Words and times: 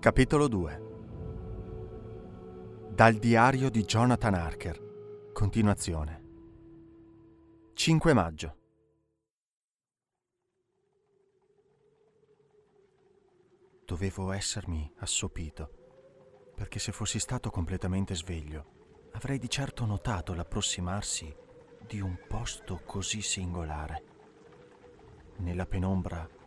Capitolo 0.00 0.46
2 0.46 0.82
Dal 2.90 3.14
diario 3.14 3.68
di 3.68 3.82
Jonathan 3.82 4.34
Harker. 4.34 5.30
Continuazione. 5.32 6.22
5 7.74 8.12
maggio. 8.12 8.56
Dovevo 13.84 14.30
essermi 14.30 14.88
assopito, 14.98 16.52
perché 16.54 16.78
se 16.78 16.92
fossi 16.92 17.18
stato 17.18 17.50
completamente 17.50 18.14
sveglio, 18.14 19.08
avrei 19.14 19.40
di 19.40 19.50
certo 19.50 19.84
notato 19.84 20.32
l'approssimarsi 20.32 21.34
di 21.84 21.98
un 22.00 22.16
posto 22.28 22.82
così 22.84 23.20
singolare. 23.20 24.04
Nella 25.38 25.66
penombra 25.66 26.37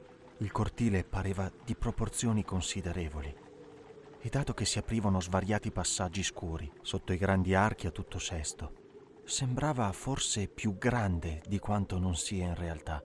il 0.42 0.52
cortile 0.52 1.04
pareva 1.04 1.52
di 1.64 1.76
proporzioni 1.76 2.44
considerevoli 2.44 3.34
e 4.20 4.30
dato 4.30 4.54
che 4.56 4.66
si 4.66 4.80
aprivano 4.80 5.22
svariati 5.22 5.72
passaggi 5.72 6.24
scuri 6.24 6.72
sotto 6.82 7.14
i 7.14 7.18
grandi 7.18 7.54
archi 7.54 7.86
a 7.86 7.92
tutto 7.92 8.18
sesto, 8.18 9.22
sembrava 9.24 9.92
forse 9.92 10.48
più 10.48 10.78
grande 10.78 11.44
di 11.46 11.60
quanto 11.60 12.00
non 12.00 12.16
sia 12.16 12.46
in 12.46 12.56
realtà. 12.56 13.04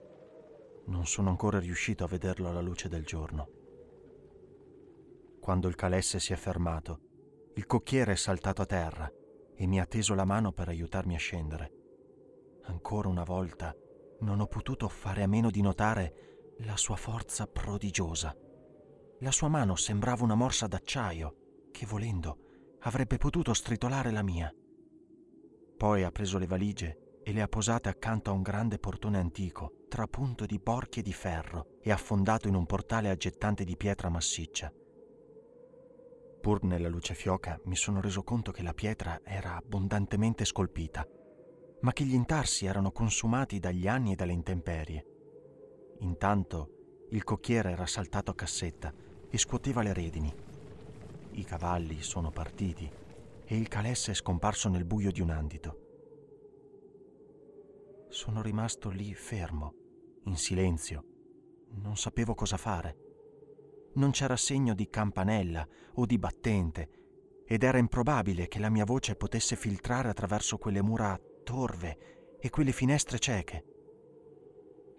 Non 0.85 1.05
sono 1.05 1.29
ancora 1.29 1.59
riuscito 1.59 2.03
a 2.03 2.07
vederlo 2.07 2.49
alla 2.49 2.61
luce 2.61 2.89
del 2.89 3.05
giorno. 3.05 3.49
Quando 5.39 5.67
il 5.67 5.75
calesse 5.75 6.19
si 6.19 6.33
è 6.33 6.35
fermato, 6.35 7.01
il 7.53 7.67
cocchiere 7.67 8.13
è 8.13 8.15
saltato 8.15 8.63
a 8.63 8.65
terra 8.65 9.11
e 9.55 9.67
mi 9.67 9.79
ha 9.79 9.85
teso 9.85 10.15
la 10.15 10.25
mano 10.25 10.51
per 10.53 10.69
aiutarmi 10.69 11.13
a 11.13 11.19
scendere. 11.19 11.71
Ancora 12.63 13.09
una 13.09 13.23
volta 13.23 13.75
non 14.21 14.39
ho 14.39 14.47
potuto 14.47 14.87
fare 14.87 15.21
a 15.21 15.27
meno 15.27 15.51
di 15.51 15.61
notare 15.61 16.27
la 16.59 16.75
sua 16.75 16.95
forza 16.95 17.45
prodigiosa. 17.47 18.35
La 19.19 19.31
sua 19.31 19.47
mano 19.47 19.75
sembrava 19.75 20.23
una 20.23 20.35
morsa 20.35 20.67
d'acciaio 20.67 21.69
che, 21.71 21.85
volendo, 21.85 22.77
avrebbe 22.81 23.17
potuto 23.17 23.53
stritolare 23.53 24.11
la 24.11 24.23
mia. 24.23 24.53
Poi 25.77 26.03
ha 26.03 26.11
preso 26.11 26.37
le 26.37 26.47
valigie 26.47 27.19
e 27.23 27.33
le 27.33 27.41
ha 27.41 27.47
posate 27.47 27.89
accanto 27.89 28.29
a 28.29 28.33
un 28.33 28.41
grande 28.41 28.79
portone 28.79 29.19
antico, 29.19 29.85
trapunto 29.87 30.45
di 30.45 30.59
borchie 30.59 31.03
di 31.03 31.13
ferro 31.13 31.77
e 31.81 31.91
affondato 31.91 32.47
in 32.47 32.55
un 32.55 32.65
portale 32.65 33.09
aggettante 33.09 33.63
di 33.63 33.75
pietra 33.77 34.09
massiccia. 34.09 34.71
Pur 36.41 36.63
nella 36.63 36.87
luce 36.87 37.13
fioca 37.13 37.59
mi 37.65 37.75
sono 37.75 37.99
reso 37.99 38.23
conto 38.23 38.51
che 38.51 38.63
la 38.63 38.73
pietra 38.73 39.19
era 39.23 39.55
abbondantemente 39.55 40.45
scolpita, 40.45 41.05
ma 41.81 41.93
che 41.93 42.05
gli 42.05 42.13
intarsi 42.13 42.65
erano 42.65 42.91
consumati 42.91 43.59
dagli 43.59 43.87
anni 43.87 44.13
e 44.13 44.15
dalle 44.15 44.31
intemperie. 44.31 45.16
Intanto 45.99 47.05
il 47.09 47.23
cocchiere 47.23 47.71
era 47.71 47.85
saltato 47.85 48.31
a 48.31 48.35
cassetta 48.35 48.93
e 49.29 49.37
scuoteva 49.37 49.81
le 49.81 49.93
redini. 49.93 50.33
I 51.31 51.43
cavalli 51.43 52.01
sono 52.01 52.31
partiti 52.31 52.89
e 53.45 53.57
il 53.57 53.67
calesse 53.67 54.11
è 54.11 54.15
scomparso 54.15 54.69
nel 54.69 54.85
buio 54.85 55.11
di 55.11 55.21
un 55.21 55.29
andito. 55.29 55.85
Sono 58.09 58.41
rimasto 58.41 58.89
lì 58.89 59.13
fermo, 59.13 59.73
in 60.25 60.37
silenzio. 60.37 61.03
Non 61.69 61.97
sapevo 61.97 62.33
cosa 62.33 62.57
fare 62.57 63.05
non 63.97 64.11
c'era 64.11 64.37
segno 64.37 64.73
di 64.73 64.89
campanella 64.89 65.67
o 65.95 66.05
di 66.05 66.17
battente 66.17 66.89
ed 67.45 67.63
era 67.63 67.77
improbabile 67.77 68.47
che 68.47 68.59
la 68.59 68.69
mia 68.69 68.85
voce 68.85 69.15
potesse 69.15 69.55
filtrare 69.55 70.09
attraverso 70.09 70.57
quelle 70.57 70.81
mura 70.81 71.19
torve 71.43 72.37
e 72.39 72.49
quelle 72.49 72.71
finestre 72.71 73.19
cieche. 73.19 73.65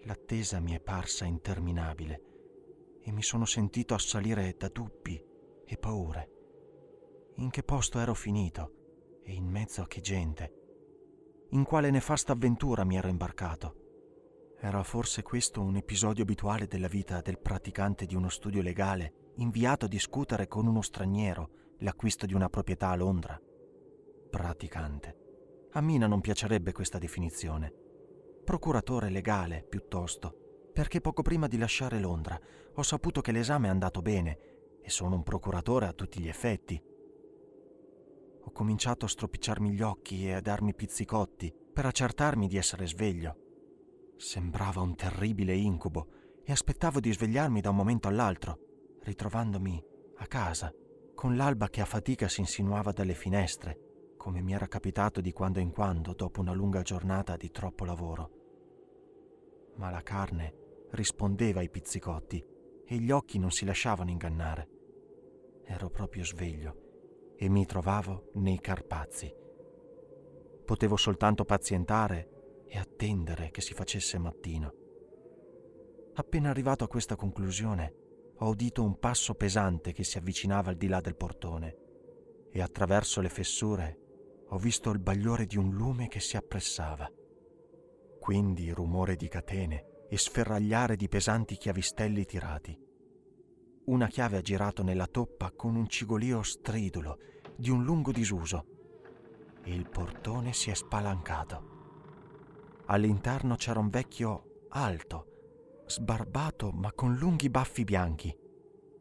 L'attesa 0.03 0.59
mi 0.59 0.73
è 0.73 0.79
parsa 0.79 1.25
interminabile 1.25 2.23
e 3.01 3.11
mi 3.11 3.21
sono 3.21 3.45
sentito 3.45 3.93
assalire 3.93 4.55
da 4.57 4.69
dubbi 4.69 5.21
e 5.65 5.77
paure. 5.77 6.29
In 7.35 7.49
che 7.49 7.63
posto 7.63 7.99
ero 7.99 8.13
finito 8.13 9.19
e 9.23 9.33
in 9.33 9.45
mezzo 9.45 9.81
a 9.81 9.87
che 9.87 10.01
gente? 10.01 10.53
In 11.49 11.63
quale 11.63 11.89
nefasta 11.89 12.31
avventura 12.31 12.83
mi 12.83 12.95
ero 12.95 13.07
imbarcato? 13.07 14.55
Era 14.57 14.83
forse 14.83 15.21
questo 15.21 15.61
un 15.61 15.75
episodio 15.75 16.23
abituale 16.23 16.67
della 16.67 16.87
vita 16.87 17.21
del 17.21 17.39
praticante 17.39 18.05
di 18.05 18.15
uno 18.15 18.29
studio 18.29 18.61
legale, 18.61 19.31
inviato 19.35 19.85
a 19.85 19.89
discutere 19.89 20.47
con 20.47 20.67
uno 20.67 20.81
straniero 20.81 21.49
l'acquisto 21.79 22.25
di 22.25 22.33
una 22.33 22.49
proprietà 22.49 22.89
a 22.89 22.95
Londra? 22.95 23.39
Praticante. 24.29 25.17
A 25.71 25.81
Mina 25.81 26.07
non 26.07 26.21
piacerebbe 26.21 26.71
questa 26.71 26.97
definizione. 26.97 27.88
Procuratore 28.49 29.11
legale, 29.11 29.61
piuttosto, 29.61 30.71
perché 30.73 31.01
poco 31.01 31.21
prima 31.21 31.45
di 31.45 31.59
lasciare 31.59 31.99
Londra 31.99 32.35
ho 32.73 32.81
saputo 32.81 33.21
che 33.21 33.31
l'esame 33.31 33.67
è 33.67 33.69
andato 33.69 34.01
bene 34.01 34.39
e 34.81 34.89
sono 34.89 35.13
un 35.13 35.21
procuratore 35.21 35.85
a 35.85 35.93
tutti 35.93 36.19
gli 36.19 36.27
effetti. 36.27 36.81
Ho 38.41 38.51
cominciato 38.51 39.05
a 39.05 39.07
stropicciarmi 39.07 39.69
gli 39.69 39.83
occhi 39.83 40.25
e 40.25 40.33
a 40.33 40.41
darmi 40.41 40.73
pizzicotti 40.73 41.53
per 41.71 41.85
accertarmi 41.85 42.47
di 42.47 42.57
essere 42.57 42.87
sveglio. 42.87 43.35
Sembrava 44.17 44.81
un 44.81 44.95
terribile 44.95 45.53
incubo 45.53 46.07
e 46.43 46.51
aspettavo 46.51 46.99
di 46.99 47.13
svegliarmi 47.13 47.61
da 47.61 47.69
un 47.69 47.75
momento 47.75 48.07
all'altro, 48.07 48.57
ritrovandomi 49.03 49.79
a 50.15 50.25
casa, 50.25 50.73
con 51.13 51.35
l'alba 51.35 51.69
che 51.69 51.81
a 51.81 51.85
fatica 51.85 52.27
si 52.27 52.39
insinuava 52.39 52.93
dalle 52.93 53.13
finestre, 53.13 54.15
come 54.17 54.41
mi 54.41 54.53
era 54.53 54.67
capitato 54.67 55.21
di 55.21 55.31
quando 55.33 55.59
in 55.59 55.69
quando 55.69 56.13
dopo 56.15 56.41
una 56.41 56.53
lunga 56.53 56.81
giornata 56.81 57.37
di 57.37 57.51
troppo 57.51 57.85
lavoro. 57.85 58.37
Ma 59.79 59.89
la 59.89 60.03
carne 60.03 60.87
rispondeva 60.91 61.61
ai 61.61 61.69
pizzicotti 61.69 62.45
e 62.85 62.97
gli 62.97 63.11
occhi 63.11 63.39
non 63.39 63.49
si 63.49 63.63
lasciavano 63.63 64.09
ingannare. 64.09 64.67
Ero 65.63 65.89
proprio 65.89 66.25
sveglio 66.25 67.35
e 67.37 67.47
mi 67.47 67.65
trovavo 67.65 68.31
nei 68.33 68.59
Carpazi. 68.59 69.33
Potevo 70.65 70.97
soltanto 70.97 71.45
pazientare 71.45 72.63
e 72.65 72.77
attendere 72.77 73.51
che 73.51 73.61
si 73.61 73.73
facesse 73.73 74.17
mattino. 74.17 74.73
Appena 76.15 76.49
arrivato 76.49 76.83
a 76.83 76.89
questa 76.89 77.15
conclusione, 77.15 77.95
ho 78.39 78.49
udito 78.49 78.83
un 78.83 78.99
passo 78.99 79.33
pesante 79.35 79.93
che 79.93 80.03
si 80.03 80.17
avvicinava 80.17 80.71
al 80.71 80.75
di 80.75 80.87
là 80.87 80.99
del 80.99 81.15
portone 81.15 81.77
e 82.51 82.61
attraverso 82.61 83.21
le 83.21 83.29
fessure 83.29 83.99
ho 84.49 84.57
visto 84.57 84.89
il 84.89 84.99
bagliore 84.99 85.45
di 85.45 85.55
un 85.55 85.71
lume 85.71 86.09
che 86.09 86.19
si 86.19 86.35
appressava. 86.35 87.09
Quindi 88.29 88.69
rumore 88.69 89.15
di 89.15 89.27
catene 89.27 90.05
e 90.07 90.15
sferragliare 90.15 90.95
di 90.95 91.07
pesanti 91.07 91.57
chiavistelli 91.57 92.25
tirati. 92.25 92.79
Una 93.85 94.05
chiave 94.05 94.37
ha 94.37 94.41
girato 94.41 94.83
nella 94.83 95.07
toppa 95.07 95.51
con 95.51 95.75
un 95.75 95.87
cigolio 95.87 96.43
stridulo 96.43 97.17
di 97.55 97.71
un 97.71 97.83
lungo 97.83 98.11
disuso 98.11 98.65
e 99.63 99.73
il 99.73 99.89
portone 99.89 100.53
si 100.53 100.69
è 100.69 100.75
spalancato. 100.75 102.83
All'interno 102.85 103.55
c'era 103.55 103.79
un 103.79 103.89
vecchio 103.89 104.67
alto, 104.69 105.85
sbarbato 105.87 106.69
ma 106.69 106.93
con 106.93 107.15
lunghi 107.15 107.49
baffi 107.49 107.83
bianchi, 107.83 108.31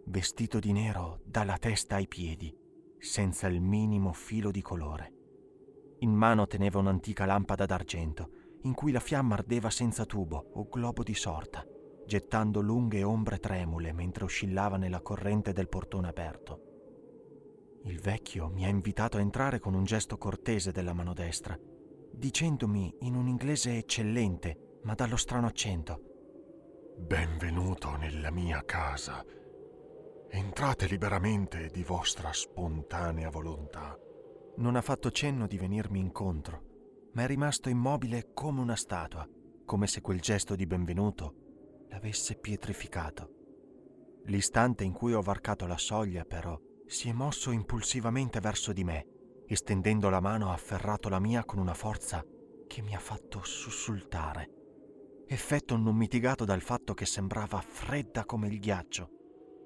vestito 0.07 0.59
di 0.59 0.73
nero 0.73 1.21
dalla 1.23 1.59
testa 1.59 1.97
ai 1.97 2.09
piedi, 2.09 2.51
senza 2.97 3.47
il 3.47 3.61
minimo 3.61 4.15
filo 4.15 4.51
di 4.51 4.63
colore. 4.63 5.13
In 5.99 6.15
mano 6.15 6.47
teneva 6.47 6.79
un'antica 6.79 7.27
lampada 7.27 7.67
d'argento, 7.67 8.38
in 8.63 8.75
cui 8.75 8.93
la 8.93 9.01
fiamma 9.01 9.35
ardeva 9.35 9.71
senza 9.71 10.05
tubo 10.05 10.51
o 10.55 10.69
globo 10.69 11.03
di 11.03 11.15
sorta, 11.15 11.65
gettando 12.07 12.61
lunghe 12.61 13.03
ombre 13.03 13.39
tremule 13.39 13.93
mentre 13.93 14.25
oscillava 14.25 14.77
nella 14.77 15.01
corrente 15.01 15.53
del 15.53 15.69
portone 15.69 16.09
aperto. 16.09 16.63
Il 17.85 18.01
vecchio 18.01 18.49
mi 18.49 18.65
ha 18.65 18.69
invitato 18.69 19.17
a 19.17 19.21
entrare 19.21 19.59
con 19.59 19.75
un 19.75 19.85
gesto 19.85 20.19
cortese 20.19 20.73
della 20.73 20.93
mano 20.93 21.15
destra 21.15 21.59
dicendomi 22.19 22.97
in 23.03 23.15
un 23.15 23.29
inglese 23.29 23.77
eccellente, 23.77 24.81
ma 24.83 24.95
dallo 24.95 25.17
strano 25.17 25.47
accento. 25.47 26.01
Benvenuto 26.97 27.95
nella 27.97 28.33
mia 28.33 28.65
casa. 28.65 29.25
Entrate 30.29 30.87
liberamente 30.87 31.69
di 31.69 31.85
vostra 31.85 32.33
spontanea 32.33 33.31
volontà. 33.31 33.97
Non 34.57 34.75
ha 34.75 34.81
fatto 34.81 35.13
cenno 35.13 35.47
di 35.47 35.57
venirmi 35.57 36.01
incontro, 36.01 36.63
ma 37.13 37.23
è 37.23 37.27
rimasto 37.27 37.69
immobile 37.69 38.31
come 38.33 38.61
una 38.61 38.77
statua, 38.77 39.29
come 39.65 39.87
se 39.87 40.01
quel 40.01 40.21
gesto 40.21 40.55
di 40.55 40.67
benvenuto 40.67 41.87
l'avesse 41.89 42.37
pietrificato. 42.37 43.37
L'istante 44.25 44.85
in 44.85 44.93
cui 44.93 45.15
ho 45.15 45.23
varcato 45.23 45.67
la 45.67 45.79
soglia, 45.79 46.25
però, 46.25 46.59
si 46.87 47.09
è 47.09 47.13
mosso 47.13 47.51
impulsivamente 47.51 48.41
verso 48.41 48.73
di 48.73 48.85
me 48.85 49.07
e 49.47 49.57
stendendo 49.57 50.11
la 50.11 50.21
mano 50.21 50.51
ha 50.51 50.53
afferrato 50.53 51.09
la 51.09 51.19
mia 51.19 51.45
con 51.45 51.59
una 51.59 51.75
forza 51.75 52.25
che 52.67 52.83
mi 52.83 52.95
ha 52.95 52.99
fatto 52.99 53.43
sussultare. 53.43 54.51
Effetto 55.27 55.77
non 55.77 55.97
mitigato 55.97 56.45
dal 56.45 56.61
fatto 56.61 56.95
che 56.95 57.07
sembrava 57.07 57.61
fredda 57.61 58.25
come 58.25 58.49
il 58.49 58.59
ghiaccio, 58.59 59.11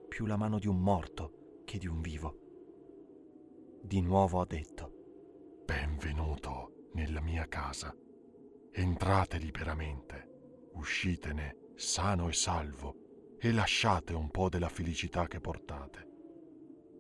più 0.08 0.26
la 0.26 0.36
mano 0.36 0.58
di 0.58 0.68
un 0.68 0.80
morto 0.80 1.62
che 1.64 1.78
di 1.78 1.86
un 1.86 2.00
vivo. 2.00 2.38
Di 3.82 4.00
nuovo 4.00 4.38
ho 4.38 4.44
detto, 4.44 4.92
Benvenuto 5.64 6.81
nella 6.94 7.20
mia 7.20 7.46
casa. 7.46 7.94
Entrate 8.70 9.38
liberamente, 9.38 10.68
uscitene 10.74 11.70
sano 11.74 12.28
e 12.28 12.32
salvo 12.32 13.36
e 13.38 13.52
lasciate 13.52 14.14
un 14.14 14.30
po' 14.30 14.48
della 14.48 14.68
felicità 14.68 15.26
che 15.26 15.40
portate. 15.40 16.08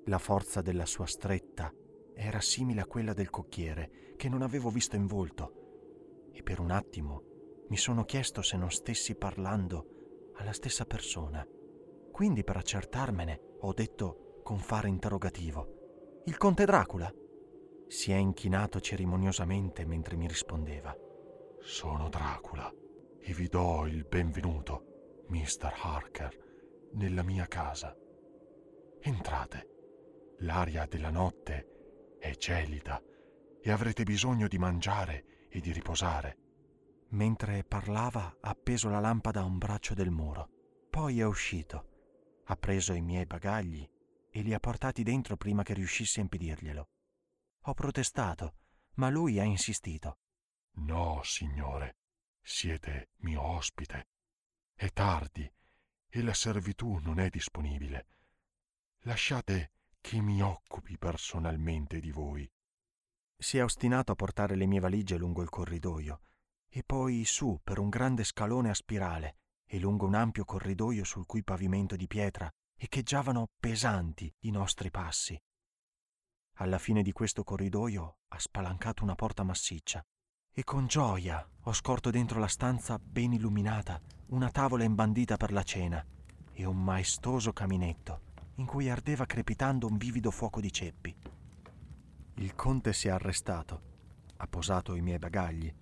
La 0.06 0.18
forza 0.18 0.60
della 0.60 0.86
sua 0.86 1.06
stretta 1.06 1.72
era 2.14 2.40
simile 2.40 2.80
a 2.80 2.86
quella 2.86 3.12
del 3.12 3.30
cocchiere 3.30 4.14
che 4.16 4.28
non 4.28 4.42
avevo 4.42 4.70
visto 4.70 4.96
in 4.96 5.06
volto 5.06 6.30
e 6.32 6.42
per 6.42 6.58
un 6.60 6.70
attimo 6.70 7.22
mi 7.68 7.76
sono 7.76 8.04
chiesto 8.04 8.42
se 8.42 8.56
non 8.56 8.70
stessi 8.70 9.14
parlando 9.14 10.32
alla 10.36 10.52
stessa 10.52 10.84
persona. 10.84 11.46
Quindi 12.10 12.44
per 12.44 12.56
accertarmene 12.56 13.40
ho 13.60 13.72
detto 13.72 14.40
con 14.42 14.58
fare 14.58 14.88
interrogativo 14.88 16.22
Il 16.24 16.36
conte 16.36 16.64
Dracula? 16.64 17.12
Si 17.88 18.10
è 18.10 18.16
inchinato 18.16 18.80
cerimoniosamente 18.80 19.84
mentre 19.84 20.16
mi 20.16 20.26
rispondeva. 20.26 20.96
Sono 21.60 22.08
Dracula 22.08 22.72
e 23.20 23.32
vi 23.34 23.46
do 23.48 23.86
il 23.86 24.04
benvenuto, 24.04 25.24
Mr. 25.28 25.72
Harker, 25.82 26.36
nella 26.94 27.22
mia 27.22 27.46
casa. 27.46 27.96
Entrate. 29.00 29.68
L'aria 30.38 30.86
della 30.86 31.10
notte 31.10 32.16
è 32.18 32.34
gelida 32.36 33.00
e 33.60 33.70
avrete 33.70 34.02
bisogno 34.02 34.48
di 34.48 34.58
mangiare 34.58 35.46
e 35.48 35.60
di 35.60 35.72
riposare. 35.72 36.38
Mentre 37.10 37.62
parlava 37.62 38.38
ha 38.40 38.48
appeso 38.48 38.88
la 38.88 38.98
lampada 38.98 39.40
a 39.40 39.44
un 39.44 39.58
braccio 39.58 39.94
del 39.94 40.10
muro. 40.10 40.48
Poi 40.90 41.20
è 41.20 41.24
uscito. 41.24 41.86
Ha 42.46 42.56
preso 42.56 42.92
i 42.92 43.02
miei 43.02 43.26
bagagli 43.26 43.88
e 44.30 44.40
li 44.40 44.54
ha 44.54 44.58
portati 44.58 45.02
dentro 45.02 45.36
prima 45.36 45.62
che 45.62 45.74
riuscissi 45.74 46.18
a 46.18 46.22
impedirglielo. 46.22 46.88
Ho 47.66 47.74
protestato, 47.74 48.56
ma 48.94 49.08
lui 49.08 49.38
ha 49.38 49.44
insistito. 49.44 50.18
No, 50.78 51.20
signore, 51.22 51.96
siete 52.40 53.10
mio 53.18 53.40
ospite. 53.40 54.08
È 54.74 54.88
tardi 54.90 55.50
e 56.08 56.22
la 56.22 56.34
servitù 56.34 56.98
non 56.98 57.20
è 57.20 57.28
disponibile. 57.28 58.06
Lasciate 59.04 59.72
che 60.00 60.20
mi 60.20 60.42
occupi 60.42 60.98
personalmente 60.98 62.00
di 62.00 62.10
voi. 62.10 62.50
Si 63.36 63.58
è 63.58 63.62
ostinato 63.62 64.10
a 64.10 64.16
portare 64.16 64.56
le 64.56 64.66
mie 64.66 64.80
valigie 64.80 65.16
lungo 65.16 65.42
il 65.42 65.48
corridoio 65.48 66.22
e 66.68 66.82
poi 66.84 67.24
su 67.24 67.60
per 67.62 67.78
un 67.78 67.88
grande 67.88 68.24
scalone 68.24 68.70
a 68.70 68.74
spirale 68.74 69.36
e 69.64 69.78
lungo 69.78 70.06
un 70.06 70.14
ampio 70.14 70.44
corridoio 70.44 71.04
sul 71.04 71.26
cui 71.26 71.44
pavimento 71.44 71.94
di 71.94 72.08
pietra 72.08 72.52
echeggiavano 72.74 73.50
pesanti 73.60 74.32
i 74.40 74.50
nostri 74.50 74.90
passi. 74.90 75.40
Alla 76.56 76.78
fine 76.78 77.02
di 77.02 77.12
questo 77.12 77.44
corridoio 77.44 78.16
ha 78.28 78.38
spalancato 78.38 79.02
una 79.02 79.14
porta 79.14 79.42
massiccia 79.42 80.02
e 80.52 80.64
con 80.64 80.86
gioia 80.86 81.46
ho 81.62 81.72
scorto 81.72 82.10
dentro 82.10 82.38
la 82.38 82.46
stanza 82.46 82.98
ben 83.02 83.32
illuminata 83.32 84.00
una 84.28 84.50
tavola 84.50 84.84
imbandita 84.84 85.36
per 85.38 85.50
la 85.50 85.62
cena 85.62 86.04
e 86.52 86.64
un 86.66 86.82
maestoso 86.82 87.52
caminetto 87.52 88.30
in 88.56 88.66
cui 88.66 88.90
ardeva 88.90 89.24
crepitando 89.24 89.86
un 89.86 89.96
vivido 89.96 90.30
fuoco 90.30 90.60
di 90.60 90.70
ceppi. 90.70 91.16
Il 92.34 92.54
conte 92.54 92.92
si 92.92 93.08
è 93.08 93.10
arrestato, 93.10 93.80
ha 94.36 94.46
posato 94.46 94.94
i 94.94 95.00
miei 95.00 95.18
bagagli, 95.18 95.72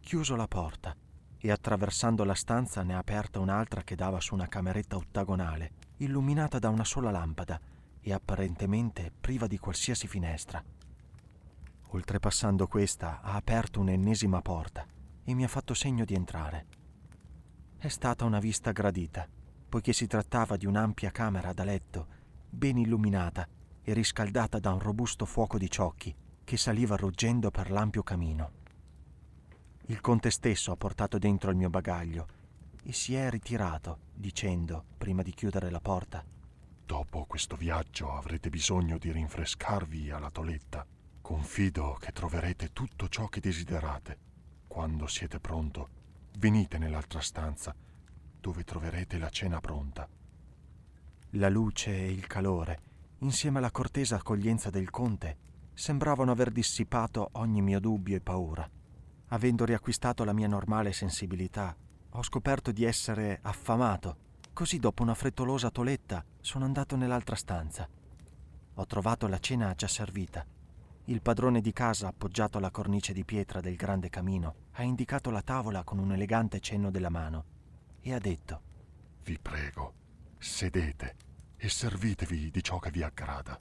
chiuso 0.00 0.36
la 0.36 0.46
porta 0.46 0.94
e 1.38 1.50
attraversando 1.50 2.24
la 2.24 2.34
stanza 2.34 2.82
ne 2.82 2.94
ha 2.94 2.98
aperta 2.98 3.40
un'altra 3.40 3.82
che 3.82 3.94
dava 3.94 4.20
su 4.20 4.34
una 4.34 4.46
cameretta 4.46 4.96
ottagonale, 4.96 5.72
illuminata 5.98 6.58
da 6.58 6.68
una 6.68 6.84
sola 6.84 7.10
lampada 7.10 7.58
e 8.08 8.12
apparentemente 8.14 9.12
priva 9.20 9.46
di 9.46 9.58
qualsiasi 9.58 10.06
finestra. 10.08 10.64
Oltrepassando 11.88 12.66
questa 12.66 13.20
ha 13.20 13.34
aperto 13.34 13.80
un'ennesima 13.80 14.40
porta 14.40 14.86
e 15.24 15.34
mi 15.34 15.44
ha 15.44 15.48
fatto 15.48 15.74
segno 15.74 16.04
di 16.04 16.14
entrare. 16.14 16.66
È 17.76 17.88
stata 17.88 18.24
una 18.24 18.38
vista 18.38 18.72
gradita, 18.72 19.28
poiché 19.68 19.92
si 19.92 20.06
trattava 20.06 20.56
di 20.56 20.66
un'ampia 20.66 21.10
camera 21.10 21.52
da 21.52 21.64
letto, 21.64 22.06
ben 22.48 22.78
illuminata 22.78 23.46
e 23.82 23.92
riscaldata 23.92 24.58
da 24.58 24.72
un 24.72 24.80
robusto 24.80 25.26
fuoco 25.26 25.58
di 25.58 25.70
ciocchi 25.70 26.14
che 26.44 26.56
saliva 26.56 26.96
ruggendo 26.96 27.50
per 27.50 27.70
l'ampio 27.70 28.02
camino. 28.02 28.52
Il 29.86 30.00
conte 30.00 30.30
stesso 30.30 30.72
ha 30.72 30.76
portato 30.76 31.18
dentro 31.18 31.50
il 31.50 31.56
mio 31.56 31.68
bagaglio 31.70 32.26
e 32.82 32.92
si 32.92 33.14
è 33.14 33.28
ritirato, 33.28 33.98
dicendo, 34.14 34.84
prima 34.96 35.22
di 35.22 35.32
chiudere 35.32 35.70
la 35.70 35.80
porta, 35.80 36.24
Dopo 36.88 37.26
questo 37.26 37.54
viaggio 37.54 38.14
avrete 38.14 38.48
bisogno 38.48 38.96
di 38.96 39.12
rinfrescarvi 39.12 40.10
alla 40.10 40.30
toletta. 40.30 40.86
Confido 41.20 41.98
che 42.00 42.12
troverete 42.12 42.72
tutto 42.72 43.08
ciò 43.08 43.26
che 43.26 43.40
desiderate. 43.40 44.18
Quando 44.66 45.06
siete 45.06 45.38
pronto, 45.38 45.90
venite 46.38 46.78
nell'altra 46.78 47.20
stanza, 47.20 47.76
dove 48.40 48.64
troverete 48.64 49.18
la 49.18 49.28
cena 49.28 49.60
pronta. 49.60 50.08
La 51.32 51.50
luce 51.50 51.94
e 51.94 52.10
il 52.10 52.26
calore, 52.26 52.80
insieme 53.18 53.58
alla 53.58 53.70
cortesa 53.70 54.16
accoglienza 54.16 54.70
del 54.70 54.88
conte, 54.88 55.36
sembravano 55.74 56.30
aver 56.30 56.50
dissipato 56.50 57.28
ogni 57.32 57.60
mio 57.60 57.80
dubbio 57.80 58.16
e 58.16 58.22
paura. 58.22 58.66
Avendo 59.26 59.66
riacquistato 59.66 60.24
la 60.24 60.32
mia 60.32 60.48
normale 60.48 60.94
sensibilità, 60.94 61.76
ho 62.12 62.22
scoperto 62.22 62.72
di 62.72 62.84
essere 62.84 63.40
affamato 63.42 64.27
Così 64.58 64.80
dopo 64.80 65.04
una 65.04 65.14
frettolosa 65.14 65.70
toletta 65.70 66.24
sono 66.40 66.64
andato 66.64 66.96
nell'altra 66.96 67.36
stanza. 67.36 67.88
Ho 68.74 68.86
trovato 68.86 69.28
la 69.28 69.38
cena 69.38 69.72
già 69.74 69.86
servita. 69.86 70.44
Il 71.04 71.22
padrone 71.22 71.60
di 71.60 71.72
casa, 71.72 72.08
appoggiato 72.08 72.58
alla 72.58 72.72
cornice 72.72 73.12
di 73.12 73.24
pietra 73.24 73.60
del 73.60 73.76
grande 73.76 74.08
camino, 74.08 74.54
ha 74.72 74.82
indicato 74.82 75.30
la 75.30 75.42
tavola 75.42 75.84
con 75.84 76.00
un 76.00 76.10
elegante 76.10 76.58
cenno 76.58 76.90
della 76.90 77.08
mano 77.08 77.44
e 78.00 78.12
ha 78.12 78.18
detto 78.18 78.62
Vi 79.22 79.38
prego, 79.38 79.94
sedete 80.38 81.14
e 81.56 81.68
servitevi 81.68 82.50
di 82.50 82.62
ciò 82.64 82.80
che 82.80 82.90
vi 82.90 83.04
aggrada. 83.04 83.60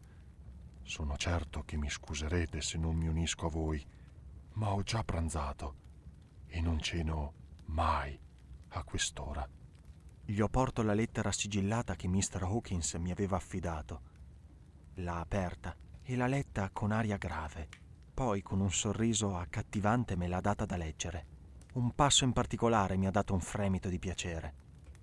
Sono 0.81 1.15
certo 1.15 1.61
che 1.61 1.77
mi 1.77 1.91
scuserete 1.91 2.59
se 2.59 2.79
non 2.79 2.95
mi 2.95 3.07
unisco 3.07 3.45
a 3.45 3.49
voi, 3.51 3.85
ma 4.53 4.73
ho 4.73 4.81
già 4.81 5.03
pranzato 5.03 5.75
e 6.47 6.59
non 6.59 6.79
ceno 6.79 7.33
mai 7.65 8.19
a 8.69 8.83
quest'ora. 8.83 9.47
Gli 10.29 10.41
ho 10.41 10.50
porto 10.50 10.81
la 10.81 10.94
lettera 10.94 11.31
sigillata 11.31 11.95
che 11.95 12.09
Mr. 12.09 12.44
Hawkins 12.44 12.95
mi 12.95 13.12
aveva 13.12 13.38
affidato. 13.38 14.01
L'ha 14.95 15.21
aperta 15.21 15.74
e 16.03 16.18
l'ha 16.18 16.27
letta 16.27 16.69
con 16.74 16.91
aria 16.91 17.15
grave. 17.15 17.69
Poi, 18.13 18.42
con 18.42 18.59
un 18.59 18.69
sorriso 18.69 19.37
accattivante, 19.37 20.18
me 20.18 20.28
l'ha 20.28 20.42
data 20.42 20.66
da 20.66 20.75
leggere. 20.75 21.25
Un 21.75 21.95
passo 21.95 22.25
in 22.25 22.33
particolare 22.33 22.97
mi 22.97 23.07
ha 23.07 23.09
dato 23.09 23.33
un 23.33 23.40
fremito 23.40 23.87
di 23.87 23.99
piacere. 23.99 24.54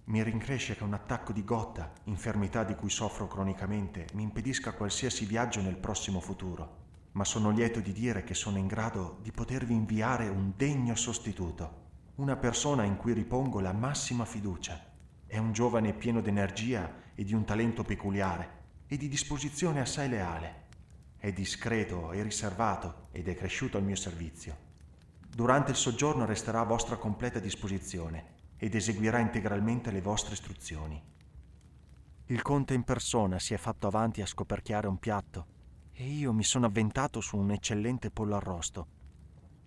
Mi 0.04 0.22
rincresce 0.22 0.76
che 0.76 0.84
un 0.84 0.92
attacco 0.92 1.32
di 1.32 1.42
gotta, 1.42 1.90
infermità 2.04 2.62
di 2.62 2.75
cui 2.75 2.90
soffro 2.90 3.26
cronicamente, 3.26 4.08
mi 4.12 4.25
impedisca 4.25 4.75
qualsiasi 4.75 5.25
viaggio 5.25 5.62
nel 5.62 5.78
prossimo 5.78 6.20
futuro. 6.20 6.82
Ma 7.12 7.25
sono 7.25 7.49
lieto 7.49 7.80
di 7.80 7.92
dire 7.92 8.25
che 8.25 8.34
sono 8.34 8.58
in 8.58 8.66
grado 8.66 9.20
di 9.22 9.30
potervi 9.30 9.72
inviare 9.72 10.28
un 10.28 10.52
degno 10.54 10.94
sostituto, 10.94 11.82
una 12.16 12.37
persona 12.37 12.84
in 12.84 12.99
cui 12.99 13.14
ripongo 13.14 13.60
la 13.60 13.72
massima 13.72 14.26
fiducia 14.26 14.92
è 15.34 15.38
un 15.38 15.52
giovane 15.52 15.92
pieno 15.92 16.20
d'energia 16.20 16.94
e 17.12 17.24
di 17.24 17.34
un 17.34 17.44
talento 17.44 17.82
peculiare 17.82 18.62
e 18.86 18.96
di 18.96 19.08
disposizione 19.08 19.80
assai 19.80 20.08
leale. 20.08 20.62
È 21.16 21.32
discreto 21.32 22.12
e 22.12 22.22
riservato 22.22 23.08
ed 23.10 23.26
è 23.26 23.34
cresciuto 23.34 23.76
al 23.76 23.82
mio 23.82 23.96
servizio. 23.96 24.56
Durante 25.28 25.72
il 25.72 25.76
soggiorno 25.76 26.24
resterà 26.24 26.60
a 26.60 26.64
vostra 26.64 26.98
completa 26.98 27.40
disposizione 27.40 28.52
ed 28.56 28.76
eseguirà 28.76 29.18
integralmente 29.18 29.90
le 29.90 30.00
vostre 30.00 30.34
istruzioni. 30.34 31.02
Il 32.26 32.40
conte 32.40 32.74
in 32.74 32.84
persona 32.84 33.40
si 33.40 33.54
è 33.54 33.56
fatto 33.56 33.88
avanti 33.88 34.22
a 34.22 34.26
scoperchiare 34.26 34.86
un 34.86 34.98
piatto 34.98 35.46
e 35.90 36.04
io 36.04 36.32
mi 36.32 36.44
sono 36.44 36.66
avventato 36.66 37.20
su 37.20 37.36
un 37.36 37.50
eccellente 37.50 38.12
pollo 38.12 38.36
arrosto. 38.36 38.86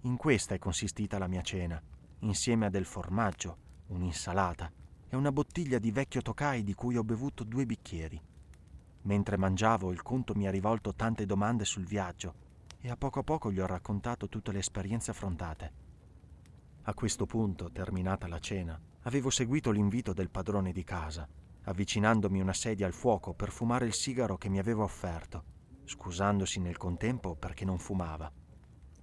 In 0.03 0.15
questa 0.15 0.55
è 0.55 0.59
consistita 0.59 1.17
la 1.17 1.27
mia 1.27 1.41
cena, 1.41 1.81
insieme 2.19 2.67
a 2.67 2.69
del 2.69 2.85
formaggio, 2.85 3.57
un'insalata 3.87 4.71
e 5.09 5.15
una 5.15 5.31
bottiglia 5.31 5.79
di 5.79 5.91
vecchio 5.91 6.21
Tokai 6.21 6.63
di 6.63 6.73
cui 6.73 6.97
ho 6.97 7.03
bevuto 7.03 7.43
due 7.43 7.65
bicchieri. 7.65 8.21
Mentre 9.03 9.37
mangiavo 9.37 9.91
il 9.91 10.01
conto 10.01 10.33
mi 10.35 10.47
ha 10.47 10.51
rivolto 10.51 10.93
tante 10.93 11.25
domande 11.25 11.63
sul 11.63 11.85
viaggio 11.85 12.45
e 12.79 12.89
a 12.89 12.97
poco 12.97 13.19
a 13.19 13.23
poco 13.23 13.51
gli 13.51 13.59
ho 13.59 13.65
raccontato 13.65 14.27
tutte 14.27 14.51
le 14.51 14.59
esperienze 14.59 15.11
affrontate. 15.11 15.85
A 16.83 16.93
questo 16.93 17.25
punto, 17.25 17.71
terminata 17.71 18.27
la 18.27 18.39
cena, 18.39 18.79
avevo 19.03 19.29
seguito 19.29 19.71
l'invito 19.71 20.13
del 20.13 20.29
padrone 20.29 20.71
di 20.71 20.83
casa, 20.83 21.27
avvicinandomi 21.63 22.41
una 22.41 22.53
sedia 22.53 22.85
al 22.85 22.93
fuoco 22.93 23.33
per 23.33 23.51
fumare 23.51 23.85
il 23.85 23.93
sigaro 23.93 24.37
che 24.37 24.49
mi 24.49 24.59
aveva 24.59 24.83
offerto, 24.83 25.43
scusandosi 25.85 26.59
nel 26.59 26.77
contempo 26.77 27.35
perché 27.35 27.63
non 27.63 27.77
fumava. 27.77 28.31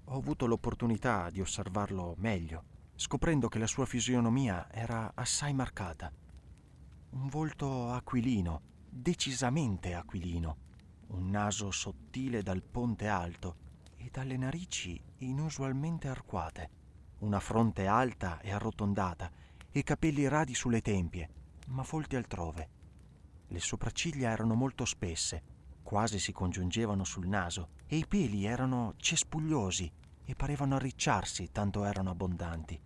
Ho 0.05 0.17
avuto 0.17 0.47
l'opportunità 0.47 1.31
di 1.31 1.41
osservarlo 1.41 2.15
meglio 2.19 2.73
scoprendo 2.97 3.49
che 3.49 3.59
la 3.59 3.67
sua 3.67 3.87
fisionomia 3.87 4.71
era 4.71 5.13
assai 5.15 5.53
marcata. 5.53 6.13
Un 7.11 7.29
volto 7.29 7.91
aquilino, 7.91 8.61
decisamente 8.89 9.95
aquilino, 9.95 10.57
un 11.09 11.31
naso 11.31 11.71
sottile 11.71 12.43
dal 12.43 12.63
ponte 12.63 13.09
alto 13.09 13.57
e 13.97 14.09
dalle 14.11 14.37
narici 14.37 15.01
inusualmente 15.19 16.09
arcuate, 16.09 16.71
una 17.19 17.41
fronte 17.41 17.87
alta 17.87 18.41
e 18.41 18.53
arrotondata 18.53 19.31
e 19.71 19.83
capelli 19.83 20.29
radi 20.29 20.55
sulle 20.55 20.81
tempie, 20.81 21.29
ma 21.69 21.83
folti 21.83 22.17
altrove. 22.17 22.69
Le 23.49 23.61
sopracciglia 23.61 24.31
erano 24.31 24.55
molto 24.55 24.85
spesse 24.85 25.55
quasi 25.85 26.19
si 26.19 26.33
congiungevano 26.33 27.05
sul 27.05 27.29
naso 27.29 27.69
e 27.87 27.97
i 27.97 28.07
peli 28.09 28.47
erano 28.47 28.95
cespugliosi 28.97 29.93
e 30.25 30.35
parevano 30.35 30.76
arricciarsi, 30.76 31.50
tanto 31.52 31.85
erano 31.85 32.11
abbondanti. 32.11 32.81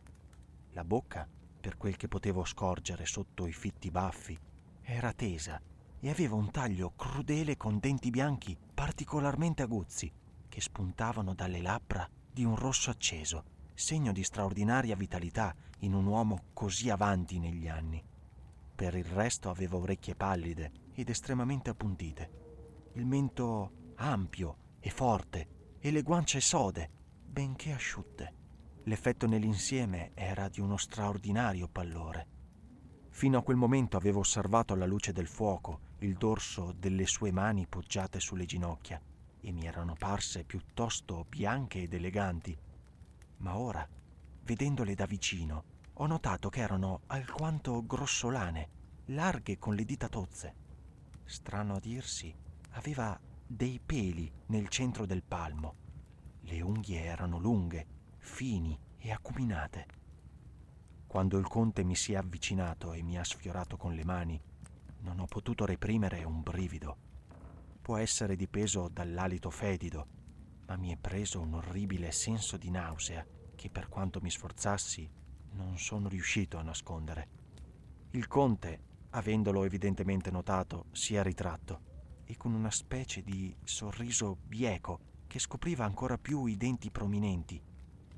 La 0.72 0.84
bocca, 0.84 1.28
per 1.60 1.76
quel 1.76 1.96
che 1.96 2.08
potevo 2.08 2.44
scorgere 2.44 3.06
sotto 3.06 3.46
i 3.46 3.52
fitti 3.52 3.90
baffi, 3.90 4.38
era 4.82 5.12
tesa 5.12 5.60
e 6.00 6.10
aveva 6.10 6.36
un 6.36 6.50
taglio 6.50 6.92
crudele 6.94 7.56
con 7.56 7.78
denti 7.78 8.10
bianchi 8.10 8.56
particolarmente 8.72 9.62
aguzzi 9.62 10.10
che 10.48 10.60
spuntavano 10.60 11.34
dalle 11.34 11.60
labbra 11.60 12.08
di 12.30 12.44
un 12.44 12.56
rosso 12.56 12.90
acceso, 12.90 13.44
segno 13.74 14.12
di 14.12 14.22
straordinaria 14.22 14.96
vitalità 14.96 15.54
in 15.80 15.94
un 15.94 16.06
uomo 16.06 16.44
così 16.52 16.90
avanti 16.90 17.38
negli 17.38 17.68
anni. 17.68 18.02
Per 18.74 18.94
il 18.94 19.04
resto 19.04 19.50
aveva 19.50 19.76
orecchie 19.76 20.14
pallide 20.14 20.72
ed 20.94 21.10
estremamente 21.10 21.70
appuntite, 21.70 22.30
il 22.94 23.06
mento 23.06 23.72
ampio 23.96 24.56
e 24.80 24.90
forte 24.90 25.76
e 25.80 25.90
le 25.90 26.02
guance 26.02 26.40
sode, 26.40 26.90
benché 27.38 27.70
asciutte. 27.70 28.34
L'effetto 28.82 29.28
nell'insieme 29.28 30.10
era 30.14 30.48
di 30.48 30.60
uno 30.60 30.76
straordinario 30.76 31.68
pallore. 31.68 32.26
Fino 33.10 33.38
a 33.38 33.44
quel 33.44 33.56
momento 33.56 33.96
avevo 33.96 34.18
osservato 34.18 34.72
alla 34.72 34.86
luce 34.86 35.12
del 35.12 35.28
fuoco 35.28 35.82
il 36.00 36.16
dorso 36.16 36.74
delle 36.76 37.06
sue 37.06 37.30
mani 37.30 37.68
poggiate 37.68 38.18
sulle 38.18 38.44
ginocchia 38.44 39.00
e 39.40 39.52
mi 39.52 39.66
erano 39.66 39.94
parse 39.96 40.42
piuttosto 40.42 41.26
bianche 41.28 41.82
ed 41.82 41.94
eleganti. 41.94 42.58
Ma 43.36 43.56
ora, 43.56 43.88
vedendole 44.42 44.96
da 44.96 45.06
vicino, 45.06 45.62
ho 45.92 46.06
notato 46.08 46.48
che 46.48 46.60
erano 46.60 47.02
alquanto 47.06 47.86
grossolane, 47.86 48.68
larghe 49.06 49.58
con 49.58 49.76
le 49.76 49.84
dita 49.84 50.08
tozze. 50.08 50.54
Strano 51.22 51.76
a 51.76 51.78
dirsi, 51.78 52.34
aveva 52.70 53.16
dei 53.46 53.78
peli 53.78 54.28
nel 54.46 54.68
centro 54.68 55.06
del 55.06 55.22
palmo. 55.22 55.86
Le 56.48 56.62
unghie 56.62 57.04
erano 57.04 57.38
lunghe, 57.38 57.86
fini 58.16 58.78
e 58.96 59.12
acuminate. 59.12 59.86
Quando 61.06 61.36
il 61.36 61.46
conte 61.46 61.84
mi 61.84 61.94
si 61.94 62.14
è 62.14 62.16
avvicinato 62.16 62.94
e 62.94 63.02
mi 63.02 63.18
ha 63.18 63.24
sfiorato 63.24 63.76
con 63.76 63.94
le 63.94 64.02
mani, 64.02 64.40
non 65.00 65.20
ho 65.20 65.26
potuto 65.26 65.66
reprimere 65.66 66.24
un 66.24 66.40
brivido. 66.40 66.96
Può 67.82 67.98
essere 67.98 68.34
dipeso 68.34 68.88
dall'alito 68.88 69.50
fedido, 69.50 70.06
ma 70.64 70.76
mi 70.76 70.90
è 70.90 70.96
preso 70.96 71.38
un 71.38 71.52
orribile 71.52 72.12
senso 72.12 72.56
di 72.56 72.70
nausea 72.70 73.26
che 73.54 73.68
per 73.68 73.90
quanto 73.90 74.20
mi 74.22 74.30
sforzassi 74.30 75.06
non 75.52 75.76
sono 75.76 76.08
riuscito 76.08 76.56
a 76.56 76.62
nascondere. 76.62 77.28
Il 78.12 78.26
conte, 78.26 78.80
avendolo 79.10 79.64
evidentemente 79.64 80.30
notato, 80.30 80.86
si 80.92 81.14
è 81.14 81.22
ritratto 81.22 82.22
e 82.24 82.38
con 82.38 82.54
una 82.54 82.70
specie 82.70 83.22
di 83.22 83.54
sorriso 83.64 84.38
bieco 84.46 85.07
che 85.28 85.38
scopriva 85.38 85.84
ancora 85.84 86.18
più 86.18 86.46
i 86.46 86.56
denti 86.56 86.90
prominenti, 86.90 87.62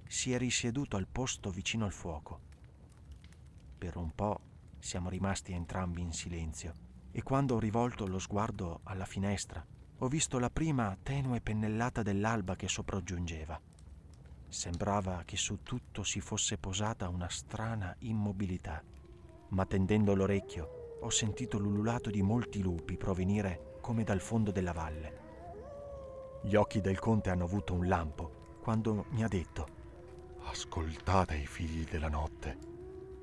si 0.07 0.33
è 0.33 0.39
risieduto 0.39 0.97
al 0.97 1.07
posto 1.07 1.51
vicino 1.51 1.85
al 1.85 1.93
fuoco. 1.93 2.41
Per 3.77 3.97
un 3.97 4.11
po' 4.15 4.41
siamo 4.79 5.11
rimasti 5.11 5.53
entrambi 5.53 6.01
in 6.01 6.13
silenzio 6.13 6.73
e 7.13 7.23
quando 7.23 7.57
ho 7.57 7.59
rivolto 7.59 8.07
lo 8.07 8.19
sguardo 8.19 8.81
alla 8.85 9.05
finestra 9.05 9.65
ho 9.99 10.09
visto 10.09 10.39
la 10.39 10.49
prima 10.49 10.97
tenue 11.03 11.41
pennellata 11.41 12.03
dell'alba 12.03 12.57
che 12.57 12.69
sopraggiungeva. 12.69 13.61
Sembrava 14.49 15.23
che 15.25 15.37
su 15.37 15.63
tutto 15.63 16.03
si 16.03 16.21
fosse 16.21 16.57
posata 16.57 17.09
una 17.09 17.29
strana 17.29 17.95
immobilità, 18.01 18.83
ma 19.49 19.67
tendendo 19.67 20.15
l'orecchio 20.15 20.99
ho 21.01 21.11
sentito 21.11 21.59
l'ululato 21.59 22.11
di 22.11 22.23
molti 22.23 22.63
lupi 22.63 22.97
provenire 22.97 23.77
come 23.81 24.05
dal 24.05 24.21
fondo 24.21 24.51
della 24.51 24.73
valle. 24.73 25.30
Gli 26.43 26.55
occhi 26.55 26.81
del 26.81 26.99
conte 26.99 27.29
hanno 27.29 27.45
avuto 27.45 27.75
un 27.75 27.87
lampo 27.87 28.59
quando 28.63 29.07
mi 29.11 29.23
ha 29.23 29.29
detto 29.29 29.79
Ascoltate 30.45 31.37
i 31.37 31.47
figli 31.47 31.85
della 31.85 32.09
notte, 32.09 32.57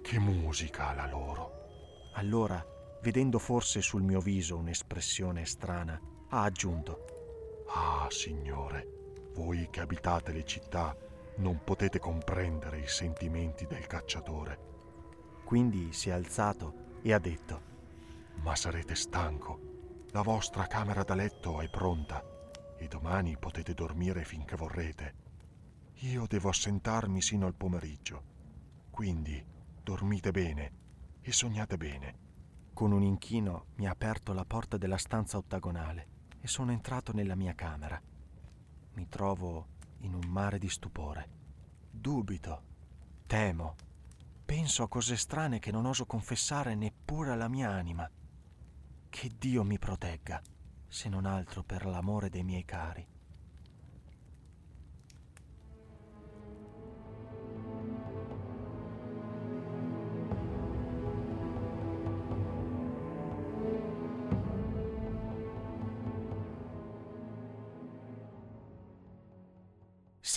che 0.01 0.19
musica 0.19 0.93
la 0.93 1.07
loro. 1.07 2.11
Allora, 2.13 2.63
vedendo 3.01 3.39
forse 3.39 3.81
sul 3.81 4.03
mio 4.03 4.19
viso 4.19 4.55
un'espressione 4.57 5.45
strana, 5.45 5.99
ha 6.29 6.43
aggiunto 6.43 7.65
Ah, 7.73 8.07
signore, 8.09 9.31
voi 9.33 9.67
che 9.69 9.81
abitate 9.81 10.31
le 10.31 10.45
città 10.45 10.95
non 11.37 11.61
potete 11.63 11.99
comprendere 11.99 12.79
i 12.79 12.87
sentimenti 12.87 13.65
del 13.65 13.87
cacciatore. 13.87 14.59
Quindi 15.43 15.91
si 15.91 16.09
è 16.09 16.13
alzato 16.13 16.99
e 17.01 17.13
ha 17.13 17.19
detto 17.19 17.61
Ma 18.41 18.55
sarete 18.55 18.95
stanco 18.95 20.05
la 20.11 20.21
vostra 20.21 20.67
camera 20.67 21.03
da 21.03 21.15
letto 21.15 21.59
è 21.59 21.69
pronta 21.69 22.36
e 22.77 22.87
domani 22.87 23.37
potete 23.37 23.73
dormire 23.73 24.23
finché 24.23 24.55
vorrete. 24.55 25.25
Io 26.01 26.27
devo 26.27 26.49
assentarmi 26.49 27.21
sino 27.21 27.45
al 27.45 27.55
pomeriggio. 27.55 28.35
Quindi 28.91 29.43
dormite 29.81 30.31
bene 30.31 30.71
e 31.21 31.31
sognate 31.31 31.77
bene. 31.77 32.25
Con 32.73 32.91
un 32.91 33.01
inchino 33.01 33.65
mi 33.75 33.87
ha 33.87 33.91
aperto 33.91 34.33
la 34.33 34.45
porta 34.45 34.77
della 34.77 34.97
stanza 34.97 35.37
ottagonale 35.37 36.07
e 36.39 36.47
sono 36.47 36.71
entrato 36.71 37.13
nella 37.13 37.35
mia 37.35 37.55
camera. 37.55 37.99
Mi 38.93 39.07
trovo 39.09 39.67
in 39.99 40.13
un 40.13 40.27
mare 40.27 40.59
di 40.59 40.69
stupore. 40.69 41.29
Dubito, 41.89 42.63
temo, 43.25 43.75
penso 44.45 44.83
a 44.83 44.87
cose 44.87 45.17
strane 45.17 45.59
che 45.59 45.71
non 45.71 45.85
oso 45.85 46.05
confessare 46.05 46.75
neppure 46.75 47.31
alla 47.31 47.47
mia 47.47 47.71
anima. 47.71 48.09
Che 49.09 49.31
Dio 49.37 49.63
mi 49.63 49.79
protegga, 49.79 50.41
se 50.87 51.09
non 51.09 51.25
altro 51.25 51.63
per 51.63 51.85
l'amore 51.85 52.29
dei 52.29 52.43
miei 52.43 52.65
cari. 52.65 53.07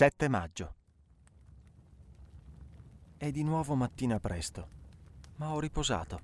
Sette 0.01 0.27
maggio. 0.29 0.75
È 3.17 3.29
di 3.29 3.43
nuovo 3.43 3.75
mattina 3.75 4.19
presto, 4.19 4.67
ma 5.35 5.53
ho 5.53 5.59
riposato 5.59 6.21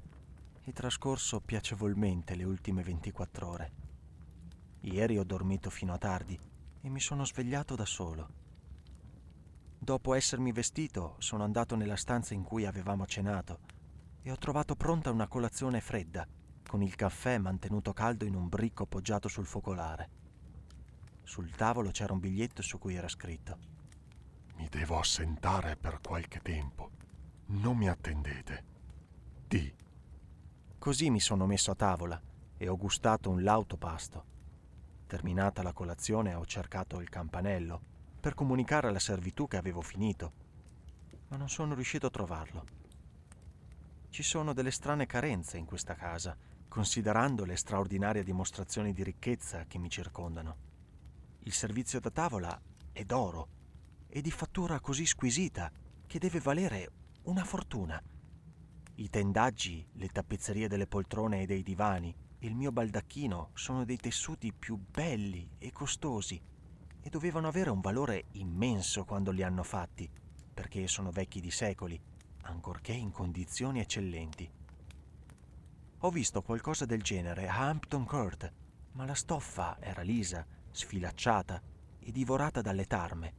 e 0.64 0.74
trascorso 0.74 1.42
piacevolmente 1.42 2.34
le 2.34 2.44
ultime 2.44 2.82
24 2.82 3.48
ore. 3.48 3.87
Ieri 4.82 5.18
ho 5.18 5.24
dormito 5.24 5.70
fino 5.70 5.94
a 5.94 5.98
tardi 5.98 6.40
e 6.82 6.90
mi 6.90 7.00
sono 7.00 7.26
svegliato 7.26 7.76
da 7.76 7.86
solo. 7.86 8.30
Dopo 9.78 10.14
essermi 10.14 10.52
vestito, 10.52 11.16
sono 11.20 11.44
andato 11.44 11.76
nella 11.76 11.96
stanza 11.96 12.34
in 12.34 12.44
cui 12.44 12.66
avevamo 12.66 13.06
cenato 13.06 13.60
e 14.22 14.32
ho 14.32 14.38
trovato 14.38 14.76
pronta 14.76 15.12
una 15.12 15.28
colazione 15.28 15.82
fredda, 15.82 16.28
con 16.68 16.82
il 16.82 16.96
caffè 16.96 17.38
mantenuto 17.38 17.94
caldo 17.94 18.26
in 18.26 18.36
un 18.36 18.50
bricco 18.50 18.86
poggiato 18.86 19.28
sul 19.28 19.46
focolare. 19.46 20.10
Sul 21.24 21.52
tavolo 21.52 21.92
c'era 21.92 22.14
un 22.14 22.20
biglietto 22.20 22.62
su 22.62 22.78
cui 22.78 22.96
era 22.96 23.08
scritto: 23.08 23.58
Mi 24.56 24.68
devo 24.70 25.00
assentare 25.00 25.76
per 25.78 26.00
qualche 26.02 26.40
tempo. 26.42 26.92
Non 27.48 27.78
mi 27.78 27.88
attendete. 27.88 28.66
D. 29.48 29.74
Così 30.78 31.10
mi 31.10 31.20
sono 31.20 31.46
messo 31.46 31.72
a 31.72 31.76
tavola 31.76 32.22
e 32.58 32.68
ho 32.68 32.76
gustato 32.76 33.30
un 33.30 33.44
lauto 33.44 33.78
pasto. 33.78 34.36
Terminata 35.08 35.64
la 35.64 35.72
colazione 35.72 36.34
ho 36.34 36.46
cercato 36.46 37.00
il 37.00 37.08
campanello 37.08 37.82
per 38.20 38.34
comunicare 38.34 38.90
alla 38.90 39.00
servitù 39.00 39.48
che 39.48 39.56
avevo 39.56 39.80
finito, 39.80 40.34
ma 41.30 41.38
non 41.38 41.48
sono 41.48 41.74
riuscito 41.76 42.08
a 42.08 42.10
trovarlo. 42.10 42.66
Ci 44.10 44.22
sono 44.22 44.52
delle 44.52 44.70
strane 44.70 45.06
carenze 45.06 45.58
in 45.58 45.64
questa 45.64 45.96
casa, 45.96 46.36
considerando 46.68 47.46
le 47.46 47.56
straordinarie 47.56 48.22
dimostrazioni 48.22 48.92
di 48.92 49.02
ricchezza 49.02 49.64
che 49.66 49.78
mi 49.78 49.90
circondano. 49.90 50.58
Il 51.44 51.54
servizio 51.54 52.02
da 52.02 52.12
tavola 52.12 52.62
è 52.92 53.06
d'oro 53.06 53.48
e 54.10 54.20
di 54.20 54.32
fattura 54.32 54.82
così 54.82 55.06
squisita 55.06 55.72
che 56.06 56.20
deve 56.20 56.42
valere 56.42 56.92
una 57.24 57.46
fortuna. 57.46 58.02
I 58.96 59.10
tendaggi, 59.10 59.88
le 59.94 60.10
tappezzerie 60.10 60.68
delle 60.68 60.88
poltrone 60.88 61.44
e 61.44 61.46
dei 61.46 61.64
divani, 61.64 62.14
il 62.40 62.56
mio 62.56 62.72
baldacchino 62.72 63.50
sono 63.54 63.84
dei 63.84 63.98
tessuti 63.98 64.54
più 64.54 64.78
belli 64.78 65.50
e 65.58 65.72
costosi 65.72 66.40
e 67.02 67.10
dovevano 67.10 67.48
avere 67.48 67.72
un 67.72 67.82
valore 67.82 68.26
immenso 68.34 69.06
quando 69.06 69.32
li 69.32 69.42
hanno 69.42 69.64
fatti, 69.64 70.10
perché 70.54 70.88
sono 70.88 71.10
vecchi 71.10 71.40
di 71.40 71.50
secoli, 71.50 72.00
ancorché 72.44 72.92
in 72.92 73.12
condizioni 73.12 73.80
eccellenti. 73.80 74.50
Ho 76.02 76.10
visto 76.12 76.44
qualcosa 76.44 76.86
del 76.86 77.02
genere 77.02 77.48
a 77.48 77.68
Hampton 77.68 78.06
Court, 78.06 78.54
ma 78.92 79.06
la 79.06 79.16
stoffa 79.16 79.78
era 79.80 80.04
lisa, 80.04 80.46
sfilacciata 80.70 81.62
e 82.00 82.12
divorata 82.12 82.62
dalle 82.62 82.86
tarme, 82.86 83.34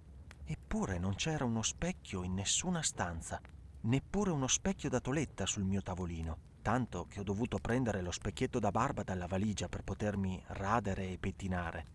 eppure 0.44 0.98
non 0.98 1.14
c'era 1.14 1.44
uno 1.44 1.62
specchio 1.62 2.24
in 2.24 2.34
nessuna 2.34 2.82
stanza 2.82 3.40
neppure 3.80 4.30
uno 4.30 4.48
specchio 4.48 4.88
da 4.88 5.00
toletta 5.00 5.46
sul 5.46 5.62
mio 5.62 5.82
tavolino, 5.82 6.38
tanto 6.68 7.06
che 7.08 7.20
ho 7.20 7.22
dovuto 7.22 7.56
prendere 7.56 8.02
lo 8.02 8.10
specchietto 8.10 8.58
da 8.58 8.70
barba 8.70 9.02
dalla 9.02 9.24
valigia 9.24 9.70
per 9.70 9.82
potermi 9.82 10.42
radere 10.48 11.08
e 11.08 11.16
pettinare. 11.16 11.86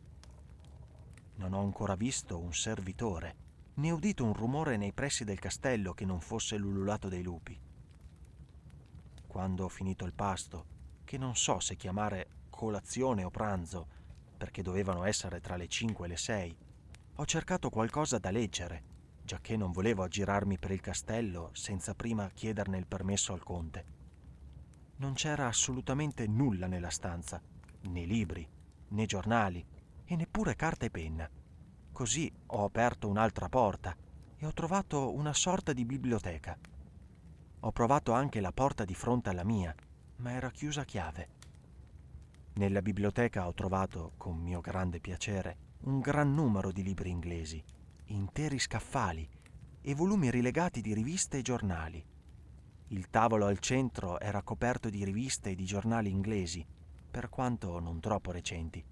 Non 1.36 1.54
ho 1.54 1.62
ancora 1.62 1.94
visto 1.94 2.40
un 2.40 2.52
servitore, 2.54 3.36
né 3.76 3.92
udito 3.92 4.24
un 4.26 4.34
rumore 4.34 4.76
nei 4.76 4.92
pressi 4.92 5.26
del 5.26 5.38
castello 5.38 5.94
che 5.94 6.06
non 6.06 6.20
fosse 6.22 6.58
l'ululato 6.58 7.08
dei 7.08 7.22
lupi. 7.22 7.56
Quando 9.28 9.66
ho 9.66 9.70
finito 9.70 10.06
il 10.06 10.14
pasto, 10.16 10.66
che 11.04 11.20
non 11.20 11.36
so 11.36 11.60
se 11.60 11.76
chiamare 11.76 12.48
colazione 12.50 13.24
o 13.24 13.30
pranzo, 13.30 13.88
perché 14.36 14.64
dovevano 14.64 15.04
essere 15.04 15.40
tra 15.40 15.56
le 15.56 15.68
5 15.68 16.04
e 16.04 16.10
le 16.10 16.18
6, 16.18 16.58
ho 17.18 17.26
cercato 17.28 17.70
qualcosa 17.70 18.18
da 18.18 18.32
leggere, 18.32 18.84
giacché 19.22 19.56
non 19.56 19.72
volevo 19.72 20.02
aggirarmi 20.02 20.58
per 20.58 20.72
il 20.72 20.82
castello 20.82 21.52
senza 21.54 21.94
prima 21.94 22.28
chiederne 22.34 22.80
il 22.80 22.88
permesso 22.88 23.34
al 23.34 23.44
conte. 23.44 24.02
Non 25.04 25.16
c'era 25.16 25.48
assolutamente 25.48 26.26
nulla 26.28 26.66
nella 26.66 26.90
stanza, 26.90 27.42
né 27.90 28.06
libri, 28.06 28.48
né 28.88 29.06
giornali, 29.06 29.62
e 30.06 30.16
neppure 30.16 30.56
carta 30.56 30.86
e 30.86 30.90
penna. 30.90 31.30
Così 31.92 32.32
ho 32.46 32.64
aperto 32.64 33.10
un'altra 33.10 33.50
porta 33.50 33.94
e 34.38 34.46
ho 34.46 34.54
trovato 34.54 35.14
una 35.14 35.34
sorta 35.34 35.74
di 35.74 35.84
biblioteca. 35.84 36.58
Ho 37.60 37.72
provato 37.74 38.14
anche 38.14 38.40
la 38.40 38.54
porta 38.54 38.86
di 38.86 38.94
fronte 38.94 39.30
alla 39.30 39.44
mia, 39.44 39.76
ma 40.18 40.32
era 40.32 40.50
chiusa 40.52 40.82
a 40.82 40.86
chiave. 40.86 41.30
Nella 42.54 42.82
biblioteca 42.82 43.46
ho 43.46 43.54
trovato, 43.54 44.14
con 44.16 44.38
mio 44.38 44.62
grande 44.62 45.02
piacere, 45.02 45.58
un 45.82 46.00
gran 46.00 46.34
numero 46.34 46.72
di 46.72 46.82
libri 46.82 47.10
inglesi, 47.10 47.62
interi 48.06 48.58
scaffali 48.58 49.28
e 49.82 49.96
volumi 49.96 50.32
rilegati 50.32 50.80
di 50.80 50.94
riviste 50.94 51.40
e 51.40 51.42
giornali. 51.42 52.12
Il 52.94 53.10
tavolo 53.10 53.48
al 53.48 53.58
centro 53.58 54.20
era 54.20 54.44
coperto 54.44 54.88
di 54.88 55.04
riviste 55.04 55.50
e 55.50 55.56
di 55.56 55.66
giornali 55.66 56.12
inglesi, 56.12 56.64
per 57.10 57.28
quanto 57.28 57.80
non 57.80 58.00
troppo 58.00 58.30
recenti. 58.30 58.86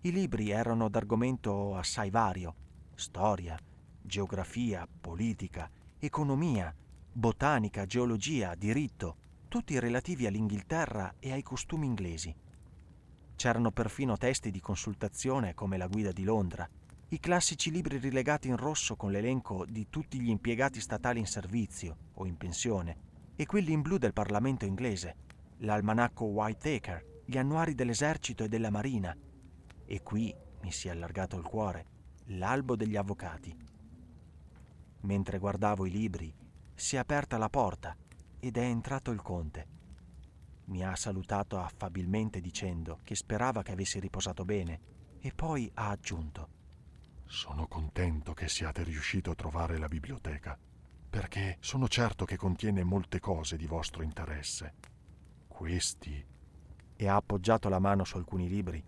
I 0.00 0.10
libri 0.10 0.50
erano 0.50 0.88
d'argomento 0.88 1.76
assai 1.76 2.10
vario, 2.10 2.56
storia, 2.96 3.56
geografia, 4.02 4.84
politica, 5.00 5.70
economia, 6.00 6.74
botanica, 7.12 7.86
geologia, 7.86 8.56
diritto, 8.56 9.16
tutti 9.46 9.78
relativi 9.78 10.26
all'Inghilterra 10.26 11.14
e 11.20 11.30
ai 11.30 11.44
costumi 11.44 11.86
inglesi. 11.86 12.34
C'erano 13.36 13.70
perfino 13.70 14.16
testi 14.16 14.50
di 14.50 14.60
consultazione 14.60 15.54
come 15.54 15.76
la 15.76 15.86
guida 15.86 16.10
di 16.10 16.24
Londra, 16.24 16.68
i 17.10 17.20
classici 17.20 17.70
libri 17.70 17.98
rilegati 17.98 18.48
in 18.48 18.56
rosso 18.56 18.96
con 18.96 19.12
l'elenco 19.12 19.64
di 19.66 19.86
tutti 19.88 20.20
gli 20.20 20.30
impiegati 20.30 20.80
statali 20.80 21.20
in 21.20 21.26
servizio 21.26 21.96
o 22.14 22.26
in 22.26 22.36
pensione, 22.36 23.09
e 23.40 23.46
quelli 23.46 23.72
in 23.72 23.80
blu 23.80 23.96
del 23.96 24.12
Parlamento 24.12 24.66
inglese, 24.66 25.16
l'almanacco 25.60 26.26
Whitaker, 26.26 27.22
gli 27.24 27.38
annuari 27.38 27.74
dell'esercito 27.74 28.44
e 28.44 28.48
della 28.48 28.68
marina, 28.68 29.16
e 29.86 30.02
qui 30.02 30.36
mi 30.60 30.70
si 30.70 30.88
è 30.88 30.90
allargato 30.90 31.38
il 31.38 31.44
cuore, 31.44 31.86
l'albo 32.26 32.76
degli 32.76 32.96
avvocati. 32.96 33.56
Mentre 35.00 35.38
guardavo 35.38 35.86
i 35.86 35.90
libri, 35.90 36.30
si 36.74 36.96
è 36.96 36.98
aperta 36.98 37.38
la 37.38 37.48
porta 37.48 37.96
ed 38.38 38.58
è 38.58 38.62
entrato 38.62 39.10
il 39.10 39.22
conte. 39.22 39.66
Mi 40.66 40.84
ha 40.84 40.94
salutato 40.94 41.58
affabilmente 41.58 42.42
dicendo 42.42 42.98
che 43.04 43.14
sperava 43.14 43.62
che 43.62 43.72
avessi 43.72 44.00
riposato 44.00 44.44
bene 44.44 44.80
e 45.18 45.32
poi 45.32 45.70
ha 45.76 45.88
aggiunto 45.88 46.48
Sono 47.24 47.66
contento 47.68 48.34
che 48.34 48.48
siate 48.48 48.82
riuscito 48.82 49.30
a 49.30 49.34
trovare 49.34 49.78
la 49.78 49.88
biblioteca, 49.88 50.58
perché 51.10 51.56
sono 51.60 51.88
certo 51.88 52.24
che 52.24 52.36
contiene 52.36 52.84
molte 52.84 53.18
cose 53.18 53.56
di 53.56 53.66
vostro 53.66 54.02
interesse. 54.02 54.74
Questi 55.48 56.24
e 56.96 57.08
ha 57.08 57.16
appoggiato 57.16 57.68
la 57.68 57.80
mano 57.80 58.04
su 58.04 58.16
alcuni 58.16 58.48
libri. 58.48 58.82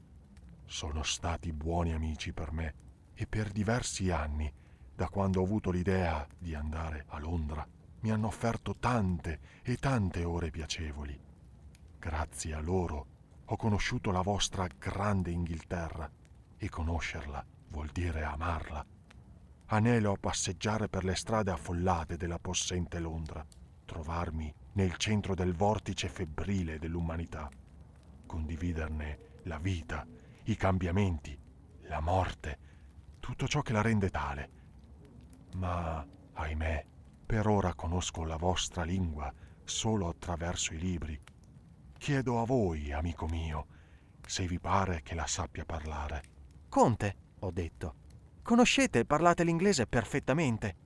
Sono 0.65 1.03
stati 1.03 1.53
buoni 1.53 1.93
amici 1.93 2.33
per 2.33 2.53
me 2.53 2.75
e 3.15 3.27
per 3.27 3.51
diversi 3.51 4.11
anni, 4.11 4.51
da 4.95 5.09
quando 5.09 5.41
ho 5.41 5.45
avuto 5.45 5.71
l'idea 5.71 6.27
di 6.39 6.55
andare 6.55 7.05
a 7.09 7.19
Londra 7.19 7.67
mi 8.03 8.11
hanno 8.11 8.27
offerto 8.27 8.77
tante 8.77 9.41
e 9.63 9.77
tante 9.77 10.25
ore 10.25 10.51
piacevoli. 10.51 11.19
Grazie 11.99 12.55
a 12.55 12.61
loro 12.61 13.07
ho 13.45 13.57
conosciuto 13.57 14.11
la 14.11 14.23
vostra 14.23 14.67
grande 14.79 15.31
Inghilterra 15.31 16.11
e 16.57 16.69
conoscerla 16.69 17.45
vuol 17.69 17.89
dire 17.93 18.25
amarla. 18.25 18.85
Anelo 19.73 20.13
a 20.13 20.17
passeggiare 20.21 20.87
per 20.91 21.03
le 21.03 21.15
strade 21.15 21.51
affollate 21.51 22.19
della 22.19 22.39
possente 22.39 22.99
Londra, 22.99 23.43
trovarmi 23.87 24.55
nel 24.73 24.99
centro 24.99 25.35
del 25.35 25.55
vortice 25.55 26.11
febbrile 26.11 26.79
dell'umanità, 26.79 27.49
condividerne 28.27 29.41
la 29.45 29.57
vita, 29.57 30.07
i 30.45 30.57
cambiamenti, 30.57 31.39
la 31.85 32.01
morte, 32.01 32.59
tutto 33.19 33.49
ciò 33.49 33.63
che 33.63 33.73
la 33.73 33.81
rende 33.81 34.11
tale. 34.11 34.51
Ma, 35.55 36.07
ahimè, 36.35 36.87
per 37.25 37.47
ora 37.47 37.73
conosco 37.73 38.25
la 38.25 38.37
vostra 38.37 38.83
lingua 38.83 39.33
solo 39.65 40.07
attraverso 40.07 40.75
i 40.75 40.79
libri. 40.79 41.19
Chiedo 41.97 42.43
a 42.43 42.45
voi, 42.45 42.93
amico 42.93 43.27
mio, 43.27 43.67
se 44.27 44.47
vi 44.47 44.61
pare 44.61 45.01
che 45.01 45.15
la 45.15 45.27
sappia 45.27 45.65
parlare. 45.65 46.23
Conte, 46.69 47.17
ho 47.39 47.51
detto, 47.51 47.95
conoscete 48.43 49.01
e 49.01 49.05
parlate 49.05 49.45
l'inglese 49.45 49.87
perfettamente. 49.87 50.77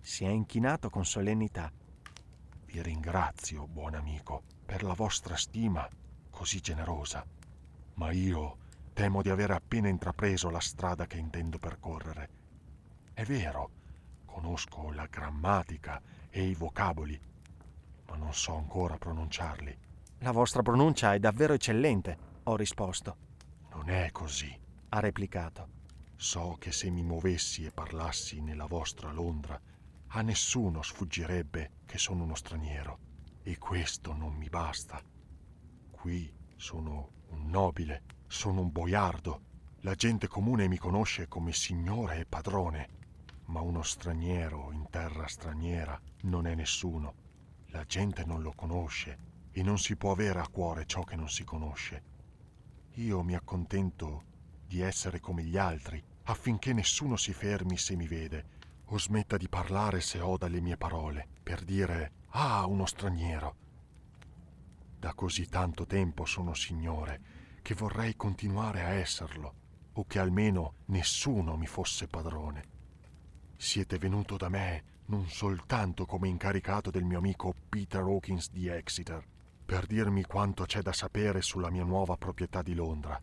Si 0.00 0.24
è 0.24 0.28
inchinato 0.28 0.90
con 0.90 1.04
solennità. 1.04 1.70
Vi 2.64 2.82
ringrazio, 2.82 3.66
buon 3.66 3.94
amico, 3.94 4.42
per 4.64 4.82
la 4.82 4.94
vostra 4.94 5.36
stima 5.36 5.88
così 6.30 6.60
generosa, 6.60 7.24
ma 7.94 8.10
io 8.10 8.56
temo 8.92 9.22
di 9.22 9.30
aver 9.30 9.50
appena 9.52 9.88
intrapreso 9.88 10.50
la 10.50 10.60
strada 10.60 11.06
che 11.06 11.16
intendo 11.16 11.58
percorrere. 11.58 12.28
È 13.14 13.24
vero, 13.24 13.70
Conosco 14.36 14.92
la 14.92 15.06
grammatica 15.06 15.98
e 16.28 16.44
i 16.44 16.54
vocaboli, 16.54 17.18
ma 18.06 18.16
non 18.16 18.34
so 18.34 18.54
ancora 18.54 18.98
pronunciarli. 18.98 19.74
La 20.18 20.30
vostra 20.30 20.60
pronuncia 20.60 21.14
è 21.14 21.18
davvero 21.18 21.54
eccellente, 21.54 22.18
ho 22.42 22.54
risposto. 22.54 23.16
Non 23.70 23.88
è 23.88 24.10
così, 24.12 24.54
ha 24.90 25.00
replicato. 25.00 25.75
So 26.16 26.56
che 26.58 26.72
se 26.72 26.90
mi 26.90 27.02
muovessi 27.02 27.64
e 27.64 27.70
parlassi 27.70 28.40
nella 28.40 28.66
vostra 28.66 29.12
Londra, 29.12 29.60
a 30.08 30.22
nessuno 30.22 30.82
sfuggirebbe 30.82 31.82
che 31.84 31.98
sono 31.98 32.24
uno 32.24 32.34
straniero. 32.34 32.98
E 33.42 33.58
questo 33.58 34.12
non 34.14 34.34
mi 34.34 34.48
basta. 34.48 35.00
Qui 35.90 36.32
sono 36.56 37.10
un 37.28 37.48
nobile, 37.48 38.02
sono 38.26 38.62
un 38.62 38.72
boiardo. 38.72 39.42
La 39.80 39.94
gente 39.94 40.26
comune 40.26 40.68
mi 40.68 40.78
conosce 40.78 41.28
come 41.28 41.52
signore 41.52 42.20
e 42.20 42.26
padrone 42.26 42.96
ma 43.46 43.60
uno 43.60 43.82
straniero 43.82 44.72
in 44.72 44.88
terra 44.90 45.26
straniera 45.26 46.00
non 46.22 46.46
è 46.46 46.54
nessuno. 46.54 47.24
La 47.66 47.84
gente 47.84 48.24
non 48.24 48.42
lo 48.42 48.52
conosce 48.54 49.18
e 49.52 49.62
non 49.62 49.78
si 49.78 49.96
può 49.96 50.12
avere 50.12 50.40
a 50.40 50.48
cuore 50.48 50.86
ciò 50.86 51.02
che 51.04 51.16
non 51.16 51.28
si 51.28 51.44
conosce. 51.44 52.02
Io 52.94 53.22
mi 53.22 53.34
accontento 53.34 54.34
di 54.66 54.80
essere 54.80 55.20
come 55.20 55.42
gli 55.42 55.56
altri 55.56 56.02
affinché 56.24 56.72
nessuno 56.72 57.16
si 57.16 57.32
fermi 57.32 57.76
se 57.76 57.96
mi 57.96 58.06
vede 58.06 58.54
o 58.86 58.98
smetta 58.98 59.36
di 59.36 59.48
parlare 59.48 60.00
se 60.00 60.20
oda 60.20 60.48
le 60.48 60.60
mie 60.60 60.76
parole 60.76 61.26
per 61.42 61.62
dire 61.64 62.12
ah 62.30 62.66
uno 62.66 62.86
straniero. 62.86 63.56
Da 64.98 65.14
così 65.14 65.46
tanto 65.48 65.86
tempo 65.86 66.24
sono 66.24 66.54
signore 66.54 67.20
che 67.62 67.74
vorrei 67.74 68.16
continuare 68.16 68.82
a 68.82 68.90
esserlo 68.90 69.54
o 69.92 70.04
che 70.06 70.18
almeno 70.18 70.74
nessuno 70.86 71.56
mi 71.56 71.66
fosse 71.66 72.06
padrone. 72.06 72.74
Siete 73.56 73.98
venuto 73.98 74.36
da 74.36 74.48
me 74.48 74.94
non 75.06 75.28
soltanto 75.28 76.04
come 76.04 76.28
incaricato 76.28 76.90
del 76.90 77.04
mio 77.04 77.18
amico 77.18 77.54
Peter 77.68 78.02
Hawkins 78.02 78.50
di 78.50 78.68
Exeter, 78.68 79.24
per 79.64 79.86
dirmi 79.86 80.24
quanto 80.24 80.64
c'è 80.64 80.82
da 80.82 80.92
sapere 80.92 81.42
sulla 81.42 81.70
mia 81.70 81.84
nuova 81.84 82.16
proprietà 82.16 82.62
di 82.62 82.74
Londra. 82.74 83.20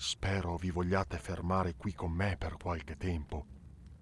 Spero 0.00 0.56
vi 0.56 0.70
vogliate 0.70 1.18
fermare 1.18 1.74
qui 1.74 1.92
con 1.92 2.12
me 2.12 2.36
per 2.36 2.56
qualche 2.56 2.96
tempo, 2.96 3.46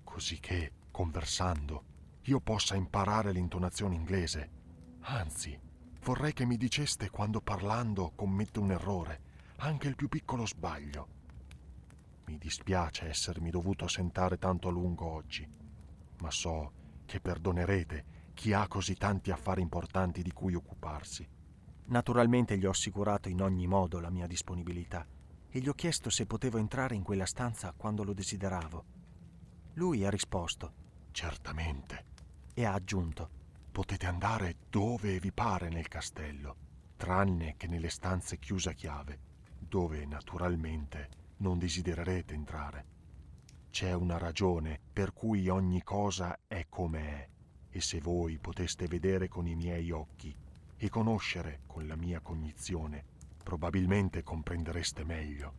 così 0.05 0.39
che, 0.41 0.73
conversando, 0.91 1.85
io 2.25 2.39
possa 2.41 2.77
imparare 2.77 3.33
l'intonazione 3.33 3.95
inglese. 3.95 4.51
Anzi, 5.01 5.59
vorrei 6.03 6.35
che 6.35 6.45
mi 6.45 6.59
diceste 6.59 7.09
quando 7.09 7.41
parlando 7.41 8.13
commette 8.15 8.59
un 8.59 8.73
errore, 8.73 9.21
anche 9.57 9.89
il 9.89 9.97
più 9.97 10.09
piccolo 10.09 10.47
sbaglio. 10.47 11.09
Mi 12.27 12.37
dispiace 12.37 13.07
essermi 13.07 13.49
dovuto 13.49 13.89
sentare 13.89 14.37
tanto 14.37 14.69
a 14.69 14.73
lungo 14.73 15.07
oggi 15.07 15.65
ma 16.21 16.31
so 16.31 16.73
che 17.05 17.21
perdonerete 17.21 18.05
chi 18.35 18.53
ha 18.53 18.67
così 18.69 18.95
tanti 18.95 19.31
affari 19.31 19.61
importanti 19.61 20.23
di 20.23 20.33
cui 20.33 20.55
occuparsi. 20.55 21.27
Naturalmente 21.87 22.59
gli 22.59 22.67
ho 22.67 22.71
assicurato 22.71 23.29
in 23.29 23.41
ogni 23.41 23.67
modo 23.67 24.01
la 24.01 24.11
mia 24.11 24.27
disponibilità 24.27 25.07
e 25.57 25.61
gli 25.61 25.69
ho 25.69 25.73
chiesto 25.73 26.11
se 26.11 26.27
potevo 26.27 26.59
entrare 26.59 26.95
in 26.95 27.03
quella 27.03 27.25
stanza 27.25 27.73
quando 27.75 28.05
lo 28.05 28.13
desideravo. 28.13 28.85
Lui 29.75 30.05
ha 30.05 30.11
risposto 30.11 30.85
Certamente. 31.13 32.05
E 32.53 32.67
ha 32.67 32.75
aggiunto 32.75 33.31
Potete 33.73 34.05
andare 34.05 34.57
dove 34.69 35.19
vi 35.19 35.33
pare 35.33 35.71
nel 35.71 35.89
castello. 35.89 36.57
tranne 36.97 37.55
che 37.57 37.69
nelle 37.69 37.89
stanze 37.89 38.39
chiuse 38.39 38.69
a 38.69 38.73
chiave, 38.75 39.19
dove 39.59 40.05
naturalmente 40.05 41.09
non 41.39 41.59
desidererete 41.59 42.35
entrare. 42.35 42.85
C'è 43.71 43.95
una 43.95 44.19
ragione 44.19 44.79
per 44.93 45.15
cui 45.15 45.49
ogni 45.49 45.83
cosa 45.83 46.39
è 46.47 46.67
come 46.69 47.01
è, 47.01 47.29
e 47.71 47.81
se 47.81 47.99
voi 48.01 48.37
poteste 48.39 48.87
vedere 48.89 49.29
con 49.29 49.47
i 49.47 49.55
miei 49.55 49.91
occhi 49.91 50.37
e 50.77 50.89
conoscere 50.91 51.61
con 51.67 51.87
la 51.87 51.97
mia 51.97 52.21
cognizione, 52.21 53.16
probabilmente 53.47 54.25
comprendereste 54.25 55.05
meglio. 55.05 55.55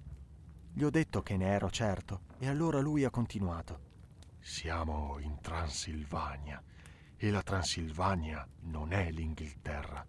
Gli 0.73 0.84
ho 0.84 0.89
detto 0.89 1.21
che 1.21 1.38
ne 1.38 1.45
ero 1.45 1.69
certo, 1.69 2.23
e 2.38 2.50
allora 2.50 2.82
lui 2.82 3.06
ha 3.06 3.10
continuato. 3.10 3.80
Siamo 4.41 5.19
in 5.19 5.39
Transilvania, 5.39 6.62
e 7.15 7.32
la 7.32 7.41
Transilvania 7.41 8.45
non 8.63 8.91
è 8.91 9.10
l'Inghilterra. 9.10 10.06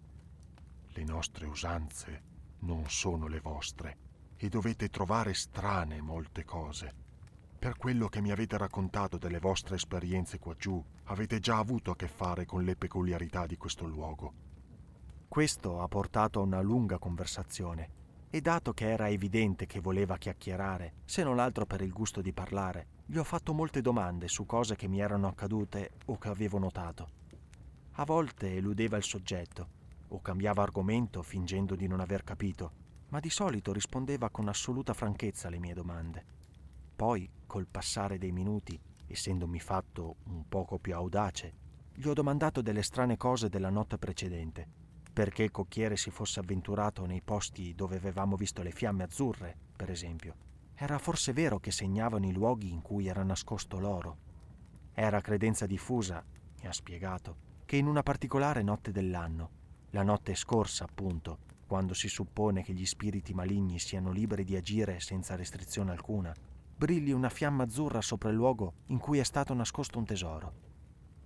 Le 0.89 1.03
nostre 1.05 1.45
usanze 1.45 2.23
non 2.59 2.89
sono 2.89 3.27
le 3.27 3.39
vostre, 3.39 3.97
e 4.35 4.49
dovete 4.49 4.89
trovare 4.89 5.33
strane 5.33 6.01
molte 6.01 6.43
cose. 6.43 6.93
Per 7.57 7.77
quello 7.77 8.09
che 8.09 8.19
mi 8.19 8.31
avete 8.31 8.57
raccontato 8.57 9.17
delle 9.17 9.39
vostre 9.39 9.75
esperienze 9.75 10.37
qua 10.37 10.53
giù, 10.55 10.83
avete 11.05 11.39
già 11.39 11.57
avuto 11.57 11.91
a 11.91 11.95
che 11.95 12.09
fare 12.09 12.43
con 12.43 12.65
le 12.65 12.75
peculiarità 12.75 13.45
di 13.45 13.55
questo 13.55 13.85
luogo. 13.85 14.48
Questo 15.29 15.79
ha 15.79 15.87
portato 15.87 16.39
a 16.39 16.43
una 16.43 16.59
lunga 16.59 16.97
conversazione 16.97 17.97
e 18.31 18.41
dato 18.41 18.73
che 18.73 18.89
era 18.89 19.09
evidente 19.09 19.67
che 19.67 19.79
voleva 19.79 20.17
chiacchierare, 20.17 20.93
se 21.05 21.21
non 21.21 21.37
altro 21.37 21.67
per 21.67 21.81
il 21.81 21.93
gusto 21.93 22.19
di 22.19 22.33
parlare, 22.33 22.87
gli 23.05 23.15
ho 23.15 23.23
fatto 23.23 23.53
molte 23.53 23.81
domande 23.81 24.27
su 24.27 24.47
cose 24.47 24.75
che 24.75 24.87
mi 24.87 24.99
erano 24.99 25.27
accadute 25.27 25.91
o 26.05 26.17
che 26.17 26.29
avevo 26.29 26.57
notato. 26.57 27.09
A 27.91 28.05
volte 28.05 28.55
eludeva 28.55 28.97
il 28.97 29.03
soggetto 29.03 29.67
o 30.07 30.19
cambiava 30.19 30.63
argomento 30.63 31.21
fingendo 31.21 31.75
di 31.75 31.85
non 31.85 31.99
aver 31.99 32.23
capito, 32.23 32.71
ma 33.09 33.19
di 33.19 33.29
solito 33.29 33.71
rispondeva 33.71 34.31
con 34.31 34.47
assoluta 34.47 34.95
franchezza 34.95 35.47
alle 35.47 35.59
mie 35.59 35.75
domande. 35.75 36.25
Poi, 36.95 37.29
col 37.45 37.67
passare 37.67 38.17
dei 38.17 38.31
minuti, 38.31 38.81
essendomi 39.05 39.59
fatto 39.59 40.15
un 40.23 40.49
poco 40.49 40.79
più 40.79 40.95
audace, 40.95 41.53
gli 41.93 42.07
ho 42.07 42.13
domandato 42.13 42.63
delle 42.63 42.81
strane 42.81 43.15
cose 43.15 43.47
della 43.47 43.69
notte 43.69 43.99
precedente 43.99 44.87
perché 45.11 45.43
il 45.43 45.51
cocchiere 45.51 45.97
si 45.97 46.11
fosse 46.11 46.39
avventurato 46.39 47.05
nei 47.05 47.21
posti 47.21 47.73
dove 47.75 47.97
avevamo 47.97 48.35
visto 48.35 48.61
le 48.61 48.71
fiamme 48.71 49.03
azzurre, 49.03 49.55
per 49.75 49.89
esempio. 49.89 50.35
Era 50.75 50.97
forse 50.97 51.33
vero 51.33 51.59
che 51.59 51.71
segnavano 51.71 52.25
i 52.25 52.31
luoghi 52.31 52.71
in 52.71 52.81
cui 52.81 53.07
era 53.07 53.23
nascosto 53.23 53.79
l'oro. 53.79 54.17
Era 54.93 55.21
credenza 55.21 55.65
diffusa, 55.65 56.23
mi 56.61 56.67
ha 56.67 56.71
spiegato, 56.71 57.35
che 57.65 57.75
in 57.75 57.87
una 57.87 58.03
particolare 58.03 58.61
notte 58.63 58.91
dell'anno, 58.91 59.49
la 59.91 60.03
notte 60.03 60.35
scorsa 60.35 60.85
appunto, 60.85 61.39
quando 61.67 61.93
si 61.93 62.07
suppone 62.07 62.63
che 62.63 62.73
gli 62.73 62.85
spiriti 62.85 63.33
maligni 63.33 63.79
siano 63.79 64.11
liberi 64.11 64.43
di 64.43 64.55
agire 64.55 64.99
senza 64.99 65.35
restrizione 65.35 65.91
alcuna, 65.91 66.33
brilli 66.75 67.11
una 67.11 67.29
fiamma 67.29 67.63
azzurra 67.63 68.01
sopra 68.01 68.29
il 68.29 68.35
luogo 68.35 68.73
in 68.87 68.99
cui 68.99 69.19
è 69.19 69.23
stato 69.23 69.53
nascosto 69.53 69.97
un 69.97 70.05
tesoro 70.05 70.68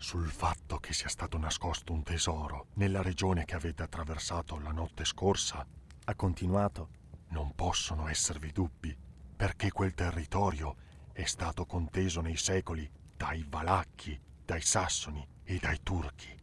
sul 0.03 0.29
fatto 0.29 0.79
che 0.79 0.91
sia 0.91 1.07
stato 1.07 1.37
nascosto 1.37 1.93
un 1.93 2.03
tesoro 2.03 2.67
nella 2.73 3.01
regione 3.01 3.45
che 3.45 3.55
avete 3.55 3.83
attraversato 3.83 4.59
la 4.59 4.73
notte 4.73 5.05
scorsa, 5.05 5.65
ha 6.03 6.15
continuato, 6.15 6.89
non 7.29 7.55
possono 7.55 8.09
esservi 8.09 8.51
dubbi, 8.51 8.93
perché 9.33 9.71
quel 9.71 9.93
territorio 9.93 10.75
è 11.13 11.23
stato 11.23 11.65
conteso 11.65 12.19
nei 12.19 12.35
secoli 12.35 12.87
dai 13.15 13.45
Valacchi, 13.47 14.19
dai 14.43 14.61
Sassoni 14.61 15.25
e 15.45 15.57
dai 15.57 15.79
Turchi. 15.81 16.37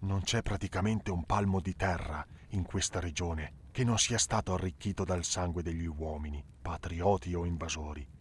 Non 0.00 0.22
c'è 0.22 0.40
praticamente 0.40 1.10
un 1.10 1.24
palmo 1.24 1.60
di 1.60 1.76
terra 1.76 2.26
in 2.52 2.64
questa 2.64 2.98
regione 2.98 3.68
che 3.72 3.84
non 3.84 3.98
sia 3.98 4.18
stato 4.18 4.54
arricchito 4.54 5.04
dal 5.04 5.24
sangue 5.24 5.62
degli 5.62 5.86
uomini, 5.86 6.42
patrioti 6.62 7.34
o 7.34 7.44
invasori. 7.44 8.11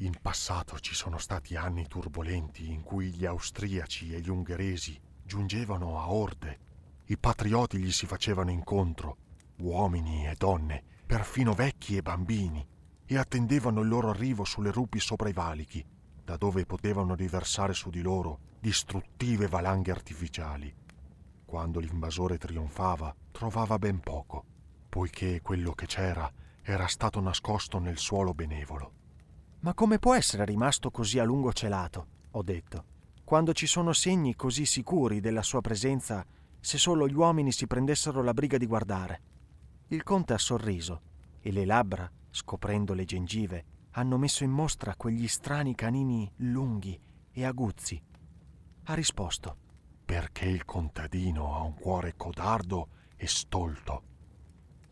In 0.00 0.14
passato 0.18 0.78
ci 0.78 0.94
sono 0.94 1.18
stati 1.18 1.56
anni 1.56 1.86
turbolenti 1.86 2.70
in 2.70 2.82
cui 2.82 3.10
gli 3.10 3.26
austriaci 3.26 4.14
e 4.14 4.20
gli 4.20 4.30
ungheresi 4.30 4.98
giungevano 5.22 6.00
a 6.00 6.10
orde. 6.10 6.58
I 7.04 7.18
patrioti 7.18 7.76
gli 7.76 7.92
si 7.92 8.06
facevano 8.06 8.50
incontro, 8.50 9.18
uomini 9.58 10.26
e 10.26 10.36
donne, 10.38 10.82
perfino 11.04 11.52
vecchi 11.52 11.98
e 11.98 12.02
bambini, 12.02 12.66
e 13.04 13.18
attendevano 13.18 13.82
il 13.82 13.88
loro 13.88 14.08
arrivo 14.08 14.44
sulle 14.44 14.72
rupi 14.72 14.98
sopra 15.00 15.28
i 15.28 15.34
valichi, 15.34 15.84
da 16.24 16.38
dove 16.38 16.64
potevano 16.64 17.14
riversare 17.14 17.74
su 17.74 17.90
di 17.90 18.00
loro 18.00 18.38
distruttive 18.58 19.48
valanghe 19.48 19.90
artificiali. 19.90 20.74
Quando 21.44 21.78
l'invasore 21.78 22.38
trionfava, 22.38 23.14
trovava 23.30 23.78
ben 23.78 24.00
poco, 24.00 24.46
poiché 24.88 25.42
quello 25.42 25.72
che 25.72 25.84
c'era 25.84 26.32
era 26.62 26.86
stato 26.86 27.20
nascosto 27.20 27.78
nel 27.78 27.98
suolo 27.98 28.32
benevolo. 28.32 28.99
Ma 29.60 29.74
come 29.74 29.98
può 29.98 30.14
essere 30.14 30.46
rimasto 30.46 30.90
così 30.90 31.18
a 31.18 31.24
lungo 31.24 31.52
celato? 31.52 32.06
ho 32.30 32.42
detto, 32.42 32.84
quando 33.24 33.52
ci 33.52 33.66
sono 33.66 33.92
segni 33.92 34.34
così 34.34 34.64
sicuri 34.64 35.20
della 35.20 35.42
sua 35.42 35.60
presenza 35.60 36.24
se 36.58 36.78
solo 36.78 37.06
gli 37.06 37.14
uomini 37.14 37.52
si 37.52 37.66
prendessero 37.66 38.22
la 38.22 38.32
briga 38.32 38.56
di 38.56 38.64
guardare. 38.64 39.20
Il 39.88 40.02
conte 40.02 40.32
ha 40.32 40.38
sorriso 40.38 41.02
e 41.40 41.52
le 41.52 41.66
labbra, 41.66 42.10
scoprendo 42.30 42.94
le 42.94 43.04
gengive, 43.04 43.64
hanno 43.92 44.16
messo 44.16 44.44
in 44.44 44.50
mostra 44.50 44.94
quegli 44.96 45.28
strani 45.28 45.74
canini 45.74 46.30
lunghi 46.36 46.98
e 47.30 47.44
aguzzi. 47.44 48.02
Ha 48.84 48.94
risposto. 48.94 49.56
Perché 50.06 50.46
il 50.46 50.64
contadino 50.64 51.54
ha 51.54 51.60
un 51.60 51.74
cuore 51.74 52.14
codardo 52.16 52.88
e 53.14 53.26
stolto. 53.26 54.02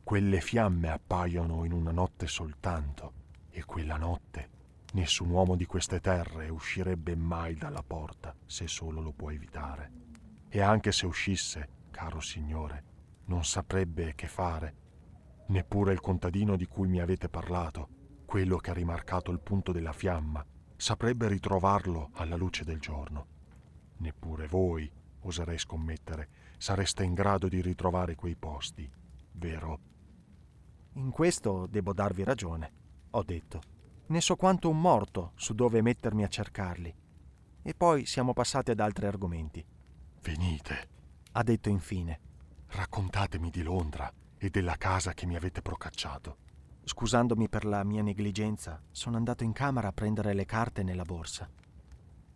Quelle 0.05 0.41
fiamme 0.41 0.91
appaiono 0.91 1.65
in 1.65 1.73
una 1.73 1.91
notte 1.91 2.27
soltanto 2.27 3.13
e 3.51 3.65
quella 3.65 3.97
notte 3.97 4.57
Nessun 4.91 5.29
uomo 5.29 5.55
di 5.55 5.67
queste 5.67 6.01
terre 6.01 6.49
uscirebbe 6.49 7.15
mai 7.15 7.55
dalla 7.55 7.83
porta 7.83 8.35
se 8.47 8.67
solo 8.67 9.03
lo 9.03 9.13
può 9.13 9.31
evitare. 9.31 9.93
E 10.49 10.63
anche 10.63 10.93
se 10.93 11.05
uscisse, 11.05 11.69
caro 11.91 12.21
signore, 12.21 12.85
non 13.27 13.45
saprebbe 13.45 14.15
che 14.15 14.29
fare. 14.29 14.77
Neppure 15.49 15.93
il 15.93 16.01
contadino 16.01 16.57
di 16.57 16.67
cui 16.67 16.89
mi 16.89 17.01
avete 17.01 17.29
parlato, 17.29 17.89
quello 18.25 18.57
che 18.57 18.71
ha 18.71 18.75
rimarcato 18.75 19.31
il 19.31 19.41
punto 19.41 19.73
della 19.73 19.93
fiamma, 19.93 20.45
saprebbe 20.75 21.29
ritrovarlo 21.29 22.11
alla 22.15 22.37
luce 22.37 22.65
del 22.65 22.81
giorno. 22.81 23.27
Neppure 23.99 24.47
voi, 24.47 24.91
oserei 25.21 25.59
scommettere, 25.59 26.29
sareste 26.57 27.05
in 27.05 27.13
grado 27.13 27.47
di 27.49 27.61
ritrovare 27.61 28.15
quei 28.15 28.37
posti, 28.37 28.91
vero? 29.33 29.81
In 30.95 31.11
questo 31.11 31.67
devo 31.67 31.93
darvi 31.93 32.25
ragione, 32.25 32.73
ho 33.11 33.23
detto 33.23 33.77
ne 34.09 34.21
so 34.21 34.37
quanto 34.37 34.69
un 34.69 34.81
morto 34.81 35.33
su 35.35 35.55
dove 35.55 35.83
mettermi 35.83 36.25
a 36.25 36.29
cercarli. 36.29 36.95
E 37.63 37.75
poi 37.75 38.07
siamo 38.07 38.33
passati 38.33 38.71
ad 38.71 38.81
altri 38.81 39.07
argomenti. 39.07 39.65
Venite, 40.23 40.89
ha 41.33 41.43
detto 41.43 41.69
infine. 41.69 42.21
Raccontatemi 42.69 43.51
di 43.51 43.63
Londra 43.63 44.11
e 44.37 44.51
della 44.51 44.77
casa 44.77 45.13
che 45.13 45.27
mi 45.27 45.37
avete 45.37 45.63
procacciato. 45.63 46.37
Scusandomi 46.85 47.49
per 47.49 47.65
la 47.65 47.85
mia 47.85 48.03
negligenza, 48.03 48.81
sono 48.91 49.17
andato 49.17 49.45
in 49.45 49.53
camera 49.53 49.89
a 49.89 49.93
prendere 49.93 50.33
le 50.33 50.47
carte 50.47 50.83
nella 50.83 51.05
borsa. 51.05 51.49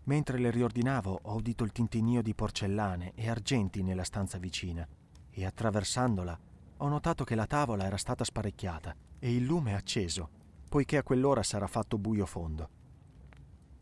Mentre 0.05 0.39
le 0.39 0.51
riordinavo 0.51 1.21
ho 1.23 1.35
udito 1.35 1.65
il 1.65 1.73
tintinnio 1.73 2.23
di 2.23 2.35
porcellane 2.35 3.13
e 3.15 3.31
argenti 3.31 3.83
nella 3.83 4.05
stanza 4.05 4.37
vicina 4.37 4.87
e 5.31 5.47
attraversandola 5.47 6.39
ho 6.79 6.89
notato 6.89 7.25
che 7.25 7.35
la 7.35 7.47
tavola 7.47 7.85
era 7.85 7.97
stata 7.97 8.25
sparecchiata 8.25 8.95
e 9.19 9.35
il 9.35 9.45
lume 9.45 9.75
acceso 9.75 10.41
poiché 10.73 10.97
a 10.97 11.03
quell'ora 11.03 11.43
sarà 11.43 11.67
fatto 11.67 11.99
buio 11.99 12.25
fondo. 12.25 12.71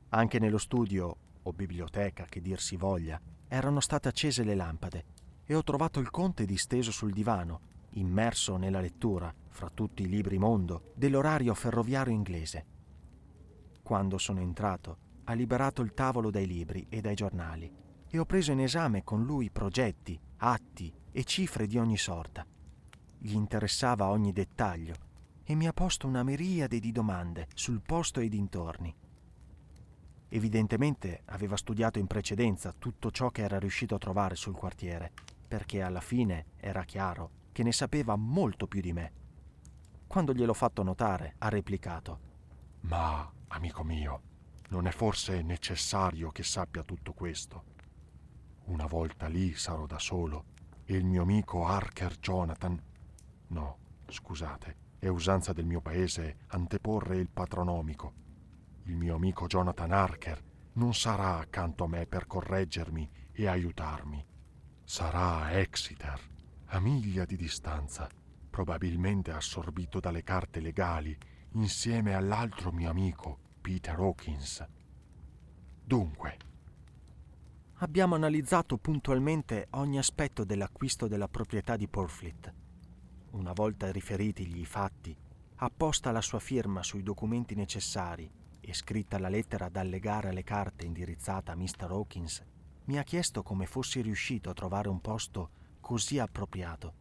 Anche 0.08 0.40
nello 0.40 0.58
studio, 0.58 1.16
o 1.40 1.52
biblioteca 1.52 2.24
che 2.24 2.40
dir 2.40 2.60
si 2.60 2.74
voglia, 2.74 3.20
erano 3.46 3.78
state 3.78 4.08
accese 4.08 4.42
le 4.42 4.56
lampade 4.56 5.04
e 5.44 5.54
ho 5.54 5.62
trovato 5.62 6.00
il 6.00 6.10
conte 6.10 6.44
disteso 6.44 6.90
sul 6.90 7.12
divano, 7.12 7.60
immerso 7.90 8.56
nella 8.56 8.80
lettura, 8.80 9.32
fra 9.50 9.70
tutti 9.72 10.02
i 10.02 10.08
libri 10.08 10.36
mondo, 10.36 10.90
dell'orario 10.96 11.54
ferroviario 11.54 12.12
inglese. 12.12 12.66
Quando 13.84 14.18
sono 14.18 14.40
entrato, 14.40 14.96
ha 15.26 15.32
liberato 15.34 15.82
il 15.82 15.94
tavolo 15.94 16.28
dai 16.28 16.48
libri 16.48 16.86
e 16.88 17.00
dai 17.00 17.14
giornali 17.14 17.72
e 18.08 18.18
ho 18.18 18.24
preso 18.24 18.50
in 18.50 18.58
esame 18.58 19.04
con 19.04 19.22
lui 19.24 19.48
progetti, 19.52 20.20
atti 20.38 20.92
e 21.12 21.22
cifre 21.22 21.68
di 21.68 21.78
ogni 21.78 21.96
sorta. 21.96 22.44
Gli 23.16 23.34
interessava 23.34 24.08
ogni 24.08 24.32
dettaglio 24.32 25.08
e 25.50 25.56
mi 25.56 25.66
ha 25.66 25.72
posto 25.72 26.06
una 26.06 26.22
miriade 26.22 26.78
di 26.78 26.92
domande 26.92 27.48
sul 27.54 27.80
posto 27.80 28.20
e 28.20 28.28
dintorni. 28.28 28.94
Evidentemente 30.28 31.22
aveva 31.24 31.56
studiato 31.56 31.98
in 31.98 32.06
precedenza 32.06 32.72
tutto 32.78 33.10
ciò 33.10 33.30
che 33.30 33.42
era 33.42 33.58
riuscito 33.58 33.96
a 33.96 33.98
trovare 33.98 34.36
sul 34.36 34.54
quartiere, 34.54 35.10
perché 35.48 35.82
alla 35.82 36.00
fine 36.00 36.50
era 36.56 36.84
chiaro 36.84 37.30
che 37.50 37.64
ne 37.64 37.72
sapeva 37.72 38.14
molto 38.14 38.68
più 38.68 38.80
di 38.80 38.92
me. 38.92 39.12
Quando 40.06 40.32
gliel'ho 40.32 40.54
fatto 40.54 40.84
notare, 40.84 41.34
ha 41.38 41.48
replicato. 41.48 42.20
Ma, 42.82 43.28
amico 43.48 43.82
mio, 43.82 44.22
non 44.68 44.86
è 44.86 44.92
forse 44.92 45.42
necessario 45.42 46.30
che 46.30 46.44
sappia 46.44 46.84
tutto 46.84 47.12
questo? 47.12 47.64
Una 48.66 48.86
volta 48.86 49.26
lì 49.26 49.52
sarò 49.56 49.86
da 49.86 49.98
solo 49.98 50.44
e 50.84 50.94
il 50.94 51.04
mio 51.04 51.22
amico 51.22 51.66
Harker 51.66 52.16
Jonathan. 52.20 52.80
No, 53.48 53.78
scusate, 54.06 54.88
è 55.00 55.08
usanza 55.08 55.54
del 55.54 55.64
mio 55.64 55.80
paese 55.80 56.40
anteporre 56.48 57.16
il 57.16 57.30
patronomico. 57.30 58.12
Il 58.84 58.96
mio 58.96 59.14
amico 59.14 59.46
Jonathan 59.46 59.92
Harker 59.92 60.44
non 60.74 60.92
sarà 60.92 61.38
accanto 61.38 61.84
a 61.84 61.88
me 61.88 62.06
per 62.06 62.26
correggermi 62.26 63.10
e 63.32 63.46
aiutarmi. 63.46 64.22
Sarà 64.84 65.44
a 65.44 65.52
Exeter, 65.52 66.20
a 66.66 66.80
miglia 66.80 67.24
di 67.24 67.36
distanza, 67.36 68.08
probabilmente 68.50 69.32
assorbito 69.32 70.00
dalle 70.00 70.22
carte 70.22 70.60
legali, 70.60 71.16
insieme 71.52 72.12
all'altro 72.12 72.70
mio 72.70 72.90
amico, 72.90 73.38
Peter 73.62 73.98
Hawkins. 73.98 74.62
Dunque, 75.82 76.36
abbiamo 77.76 78.16
analizzato 78.16 78.76
puntualmente 78.76 79.68
ogni 79.70 79.96
aspetto 79.96 80.44
dell'acquisto 80.44 81.08
della 81.08 81.28
proprietà 81.28 81.76
di 81.76 81.88
Porfleet. 81.88 82.59
Una 83.32 83.52
volta 83.52 83.92
riferiti 83.92 84.58
i 84.58 84.64
fatti, 84.64 85.16
apposta 85.56 86.10
la 86.10 86.20
sua 86.20 86.40
firma 86.40 86.82
sui 86.82 87.04
documenti 87.04 87.54
necessari 87.54 88.28
e 88.60 88.74
scritta 88.74 89.20
la 89.20 89.28
lettera 89.28 89.68
da 89.68 89.80
allegare 89.80 90.30
alle 90.30 90.42
carte 90.42 90.84
indirizzata 90.84 91.52
a 91.52 91.54
Mr. 91.54 91.90
Hawkins, 91.90 92.42
mi 92.86 92.98
ha 92.98 93.04
chiesto 93.04 93.44
come 93.44 93.66
fossi 93.66 94.00
riuscito 94.00 94.50
a 94.50 94.54
trovare 94.54 94.88
un 94.88 95.00
posto 95.00 95.50
così 95.80 96.18
appropriato. 96.18 96.94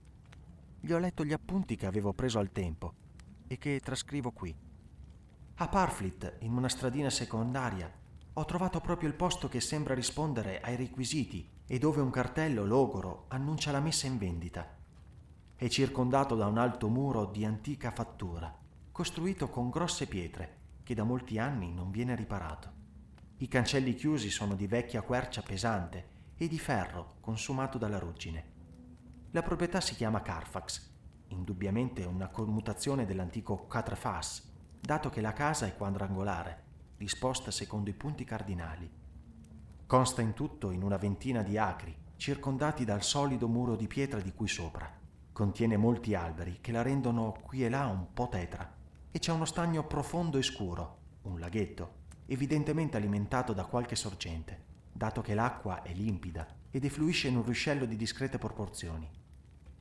Gli 0.80 0.92
ho 0.92 1.00
letto 1.00 1.26
gli 1.26 1.34
appunti 1.34 1.76
che 1.76 1.88
avevo 1.88 2.14
preso 2.14 2.38
al 2.38 2.52
tempo 2.52 2.94
e 3.48 3.58
che 3.58 3.80
trascrivo 3.80 4.32
qui. 4.32 4.56
A 5.56 5.68
Parfleet, 5.68 6.38
in 6.42 6.56
una 6.56 6.70
stradina 6.70 7.10
secondaria, 7.10 7.92
ho 8.34 8.46
trovato 8.46 8.80
proprio 8.82 9.10
il 9.10 9.16
posto 9.16 9.50
che 9.50 9.60
sembra 9.60 9.96
rispondere 9.96 10.62
ai 10.62 10.76
requisiti 10.76 11.50
e 11.66 11.80
dove 11.80 12.02
un 12.02 12.12
cartello 12.12 12.66
logoro 12.66 13.26
annuncia 13.30 13.72
la 13.72 13.80
messa 13.80 14.06
in 14.06 14.20
vendita. 14.20 14.78
È 15.60 15.68
circondato 15.68 16.36
da 16.36 16.48
un 16.48 16.58
alto 16.58 16.88
muro 16.88 17.26
di 17.26 17.44
antica 17.44 17.92
fattura, 17.92 18.50
costruito 18.94 19.50
con 19.50 19.70
grosse 19.70 20.08
pietre, 20.08 20.60
che 20.84 20.96
da 20.96 21.04
molti 21.04 21.38
anni 21.38 21.74
non 21.74 21.92
viene 21.92 22.16
riparato. 22.16 22.72
I 23.40 23.48
cancelli 23.50 23.94
chiusi 23.94 24.30
sono 24.30 24.56
di 24.56 24.68
vecchia 24.68 25.02
quercia 25.02 25.42
pesante 25.42 26.32
e 26.38 26.48
di 26.48 26.58
ferro 26.58 27.16
consumato 27.20 27.78
dalla 27.78 28.00
ruggine. 28.00 28.46
La 29.32 29.42
proprietà 29.42 29.82
si 29.82 29.96
chiama 29.96 30.22
Carfax, 30.22 30.92
indubbiamente 31.28 32.06
una 32.06 32.30
commutazione 32.30 33.06
dell'antico 33.06 33.58
Quatrefas, 33.58 34.50
dato 34.80 35.10
che 35.10 35.20
la 35.20 35.34
casa 35.34 35.66
è 35.66 35.76
quadrangolare 35.76 36.64
disposta 36.96 37.52
secondo 37.52 37.90
i 37.90 37.94
punti 37.96 38.24
cardinali. 38.24 38.90
Consta 39.86 40.22
in 40.22 40.32
tutto 40.32 40.72
in 40.72 40.84
una 40.84 40.96
ventina 40.96 41.44
di 41.44 41.58
acri, 41.58 41.94
circondati 42.16 42.86
dal 42.86 43.04
solido 43.04 43.50
muro 43.50 43.76
di 43.76 43.88
pietra 43.88 44.22
di 44.22 44.32
qui 44.32 44.48
sopra. 44.48 44.99
Contiene 45.40 45.78
molti 45.78 46.16
alberi 46.16 46.58
che 46.60 46.74
la 46.74 46.82
rendono 46.82 47.34
qui 47.42 47.64
e 47.64 47.70
là 47.70 47.86
un 47.86 48.12
po' 48.14 48.28
tetra 48.28 48.76
e 49.10 49.20
c'è 49.20 49.32
uno 49.32 49.46
stagno 49.46 49.88
profondo 49.88 50.38
e 50.38 50.42
scuro, 50.42 50.98
un 51.22 51.40
laghetto, 51.40 51.94
evidentemente 52.26 52.98
alimentato 52.98 53.54
da 53.54 53.64
qualche 53.64 53.96
sorgente, 53.96 54.62
dato 54.92 55.22
che 55.22 55.34
l'acqua 55.34 55.82
è 55.82 55.94
limpida 55.94 56.46
ed 56.70 56.84
effluisce 56.84 57.30
in 57.30 57.38
un 57.38 57.44
ruscello 57.44 57.86
di 57.86 57.96
discrete 57.96 58.38
proporzioni. 58.38 59.10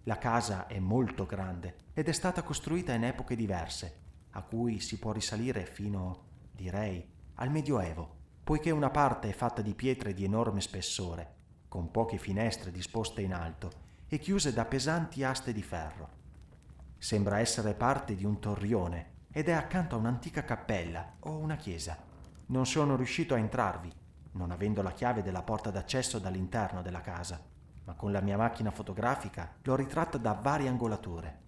La 0.05 0.17
casa 0.17 0.69
è 0.69 0.79
molto 0.79 1.27
grande 1.27 1.75
ed 1.93 2.07
è 2.07 2.13
stata 2.13 2.45
costruita 2.45 2.95
in 2.95 3.03
epoche 3.03 3.35
diverse, 3.35 4.01
a 4.31 4.43
cui 4.43 4.79
si 4.79 4.97
può 5.01 5.11
risalire 5.11 5.67
fino 5.67 6.27
direi, 6.53 7.05
al 7.35 7.51
Medioevo, 7.51 8.15
poiché 8.45 8.71
una 8.71 8.91
parte 8.91 9.31
è 9.31 9.33
fatta 9.33 9.61
di 9.61 9.75
pietre 9.75 10.15
di 10.15 10.23
enorme 10.23 10.61
spessore, 10.61 11.35
con 11.67 11.91
poche 11.91 12.17
finestre 12.17 12.71
disposte 12.71 13.23
in 13.23 13.35
alto 13.35 13.87
e 14.09 14.19
chiuse 14.19 14.53
da 14.53 14.65
pesanti 14.65 15.23
aste 15.23 15.53
di 15.53 15.63
ferro. 15.63 16.09
Sembra 16.99 17.39
essere 17.39 17.75
parte 17.75 18.15
di 18.15 18.25
un 18.25 18.41
torrione 18.41 19.17
ed 19.31 19.49
è 19.49 19.53
accanto 19.53 19.95
a 19.95 19.99
un'antica 19.99 20.45
cappella 20.45 21.17
o 21.21 21.37
una 21.37 21.57
chiesa. 21.57 21.97
Non 22.47 22.67
sono 22.67 22.97
riuscito 22.97 23.35
a 23.35 23.39
entrarvi, 23.39 23.93
non 24.33 24.51
avendo 24.51 24.83
la 24.83 24.93
chiave 24.93 25.23
della 25.23 25.43
porta 25.43 25.71
d'accesso 25.71 26.19
dall'interno 26.19 26.83
della 26.83 27.01
casa, 27.01 27.41
ma 27.85 27.95
con 27.95 28.11
la 28.11 28.21
mia 28.21 28.37
macchina 28.37 28.71
fotografica 28.71 29.57
l'ho 29.63 29.77
ritratta 29.77 30.19
da 30.19 30.33
varie 30.33 30.69
angolature. 30.69 31.41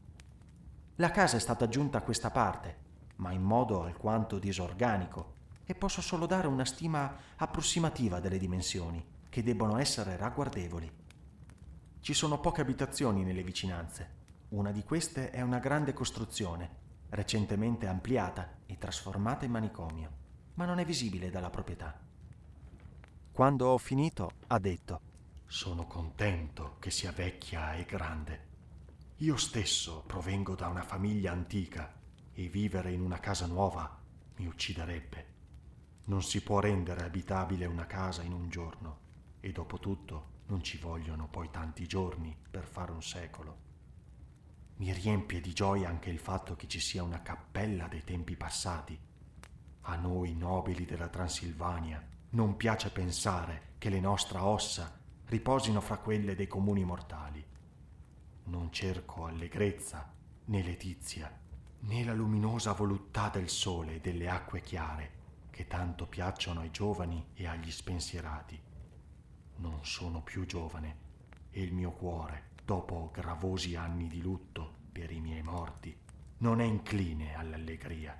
La 0.96 1.10
casa 1.10 1.36
è 1.36 1.40
stata 1.40 1.64
aggiunta 1.64 1.98
a 1.98 2.02
questa 2.02 2.30
parte 2.30 2.88
ma 3.20 3.32
in 3.32 3.42
modo 3.42 3.82
alquanto 3.82 4.38
disorganico, 4.38 5.38
e 5.64 5.74
posso 5.74 6.00
solo 6.00 6.26
dare 6.26 6.48
una 6.48 6.64
stima 6.64 7.14
approssimativa 7.36 8.18
delle 8.18 8.38
dimensioni, 8.38 9.04
che 9.28 9.42
debbono 9.42 9.78
essere 9.78 10.16
ragguardevoli. 10.16 10.90
Ci 12.02 12.14
sono 12.14 12.40
poche 12.40 12.62
abitazioni 12.62 13.24
nelle 13.24 13.42
vicinanze. 13.42 14.18
Una 14.50 14.72
di 14.72 14.82
queste 14.82 15.30
è 15.30 15.42
una 15.42 15.58
grande 15.58 15.92
costruzione, 15.92 16.78
recentemente 17.10 17.86
ampliata 17.86 18.60
e 18.64 18.78
trasformata 18.78 19.44
in 19.44 19.50
manicomio, 19.50 20.10
ma 20.54 20.64
non 20.64 20.78
è 20.78 20.86
visibile 20.86 21.28
dalla 21.28 21.50
proprietà. 21.50 22.00
Quando 23.30 23.66
ho 23.66 23.76
finito, 23.76 24.30
ha 24.46 24.58
detto, 24.58 25.00
Sono 25.44 25.86
contento 25.86 26.76
che 26.78 26.90
sia 26.90 27.12
vecchia 27.12 27.74
e 27.74 27.84
grande. 27.84 28.48
Io 29.16 29.36
stesso 29.36 30.02
provengo 30.06 30.54
da 30.54 30.68
una 30.68 30.82
famiglia 30.82 31.32
antica 31.32 31.92
e 32.32 32.48
vivere 32.48 32.92
in 32.92 33.02
una 33.02 33.18
casa 33.18 33.46
nuova 33.46 34.00
mi 34.36 34.46
ucciderebbe. 34.46 35.26
Non 36.06 36.22
si 36.22 36.40
può 36.42 36.60
rendere 36.60 37.04
abitabile 37.04 37.66
una 37.66 37.86
casa 37.86 38.22
in 38.22 38.32
un 38.32 38.48
giorno 38.48 38.98
e 39.40 39.52
dopo 39.52 39.78
tutto 39.78 40.38
non 40.50 40.62
ci 40.62 40.78
vogliono 40.78 41.28
poi 41.28 41.48
tanti 41.50 41.86
giorni 41.86 42.36
per 42.50 42.64
fare 42.64 42.90
un 42.90 43.02
secolo. 43.02 43.68
Mi 44.76 44.92
riempie 44.92 45.40
di 45.40 45.52
gioia 45.52 45.88
anche 45.88 46.10
il 46.10 46.18
fatto 46.18 46.56
che 46.56 46.66
ci 46.66 46.80
sia 46.80 47.02
una 47.02 47.22
cappella 47.22 47.86
dei 47.86 48.02
tempi 48.02 48.36
passati. 48.36 48.98
A 49.82 49.96
noi 49.96 50.34
nobili 50.34 50.84
della 50.84 51.08
Transilvania 51.08 52.04
non 52.30 52.56
piace 52.56 52.90
pensare 52.90 53.74
che 53.78 53.90
le 53.90 54.00
nostre 54.00 54.38
ossa 54.38 54.98
riposino 55.26 55.80
fra 55.80 55.98
quelle 55.98 56.34
dei 56.34 56.48
comuni 56.48 56.84
mortali. 56.84 57.44
Non 58.44 58.72
cerco 58.72 59.26
allegrezza 59.26 60.12
né 60.46 60.62
letizia 60.62 61.38
né 61.82 62.04
la 62.04 62.12
luminosa 62.12 62.72
voluttà 62.72 63.28
del 63.28 63.48
sole 63.48 63.96
e 63.96 64.00
delle 64.00 64.28
acque 64.28 64.60
chiare 64.60 65.18
che 65.50 65.66
tanto 65.66 66.06
piacciono 66.06 66.60
ai 66.60 66.70
giovani 66.70 67.28
e 67.34 67.46
agli 67.46 67.70
spensierati. 67.70 68.69
Non 69.60 69.84
sono 69.84 70.22
più 70.22 70.46
giovane 70.46 70.96
e 71.50 71.60
il 71.62 71.74
mio 71.74 71.92
cuore, 71.92 72.52
dopo 72.64 73.10
gravosi 73.12 73.76
anni 73.76 74.08
di 74.08 74.22
lutto 74.22 74.76
per 74.90 75.10
i 75.10 75.20
miei 75.20 75.42
morti, 75.42 75.94
non 76.38 76.62
è 76.62 76.64
incline 76.64 77.34
all'allegria. 77.34 78.18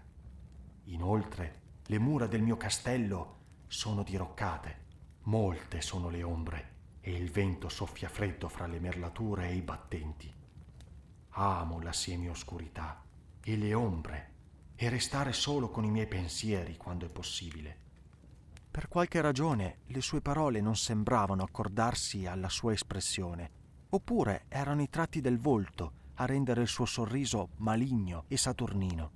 Inoltre, 0.85 1.61
le 1.87 1.98
mura 1.98 2.26
del 2.26 2.42
mio 2.42 2.59
castello 2.59 3.38
sono 3.68 4.03
diroccate, 4.03 4.85
molte 5.22 5.81
sono 5.81 6.11
le 6.11 6.22
ombre 6.22 6.74
e 7.00 7.12
il 7.12 7.31
vento 7.31 7.70
soffia 7.70 8.11
freddo 8.11 8.50
fra 8.50 8.66
le 8.66 8.79
merlature 8.79 9.48
e 9.48 9.55
i 9.55 9.62
battenti. 9.62 10.31
Amo 11.31 11.81
la 11.81 11.92
semi-oscurità 11.92 13.03
e 13.42 13.57
le 13.57 13.72
ombre 13.72 14.33
e 14.76 14.90
restare 14.90 15.33
solo 15.33 15.70
con 15.70 15.85
i 15.85 15.90
miei 15.90 16.07
pensieri 16.07 16.76
quando 16.76 17.07
è 17.07 17.09
possibile. 17.09 17.80
Per 18.71 18.87
qualche 18.87 19.21
ragione 19.21 19.79
le 19.87 20.01
sue 20.01 20.21
parole 20.21 20.61
non 20.61 20.77
sembravano 20.77 21.43
accordarsi 21.43 22.27
alla 22.27 22.49
sua 22.49 22.73
espressione, 22.73 23.51
oppure 23.89 24.45
erano 24.47 24.83
i 24.83 24.89
tratti 24.89 25.21
del 25.21 25.41
volto 25.41 25.93
a 26.15 26.25
rendere 26.25 26.63
il 26.63 26.69
suo 26.69 26.85
sorriso 26.85 27.49
maligno 27.57 28.25
e 28.29 28.37
saturnino. 28.37 29.11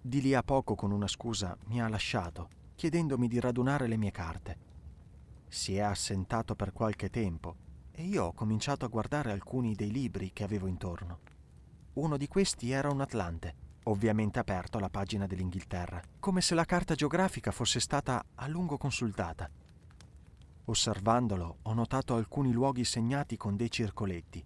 Di 0.00 0.22
lì 0.22 0.32
a 0.32 0.42
poco, 0.42 0.74
con 0.74 0.90
una 0.90 1.06
scusa, 1.06 1.54
mi 1.66 1.82
ha 1.82 1.88
lasciato, 1.88 2.48
chiedendomi 2.76 3.28
di 3.28 3.40
radunare 3.40 3.88
le 3.88 3.98
mie 3.98 4.10
carte. 4.10 4.58
Si 5.48 5.76
è 5.76 5.80
assentato 5.80 6.54
per 6.54 6.72
qualche 6.72 7.10
tempo 7.10 7.56
e 7.90 8.04
io 8.04 8.24
ho 8.24 8.32
cominciato 8.32 8.86
a 8.86 8.88
guardare 8.88 9.32
alcuni 9.32 9.74
dei 9.74 9.90
libri 9.90 10.32
che 10.32 10.44
avevo 10.44 10.66
intorno. 10.66 11.18
Uno 11.94 12.16
di 12.16 12.26
questi 12.26 12.70
era 12.70 12.90
un 12.90 13.00
Atlante, 13.02 13.54
ovviamente 13.88 14.38
aperto 14.38 14.78
alla 14.78 14.90
pagina 14.90 15.26
dell'Inghilterra, 15.26 16.00
come 16.18 16.40
se 16.40 16.54
la 16.54 16.64
carta 16.64 16.94
geografica 16.94 17.50
fosse 17.50 17.80
stata 17.80 18.24
a 18.34 18.46
lungo 18.46 18.76
consultata. 18.78 19.50
Osservandolo 20.64 21.58
ho 21.62 21.72
notato 21.72 22.14
alcuni 22.14 22.52
luoghi 22.52 22.84
segnati 22.84 23.36
con 23.36 23.56
dei 23.56 23.70
circoletti 23.70 24.44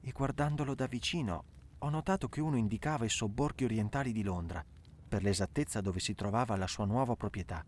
e 0.00 0.10
guardandolo 0.12 0.74
da 0.74 0.86
vicino 0.86 1.44
ho 1.78 1.88
notato 1.88 2.28
che 2.28 2.40
uno 2.40 2.56
indicava 2.56 3.04
i 3.04 3.10
sobborghi 3.10 3.64
orientali 3.64 4.12
di 4.12 4.22
Londra, 4.22 4.64
per 5.08 5.22
l'esattezza 5.22 5.80
dove 5.80 6.00
si 6.00 6.14
trovava 6.14 6.56
la 6.56 6.66
sua 6.66 6.84
nuova 6.84 7.14
proprietà, 7.14 7.64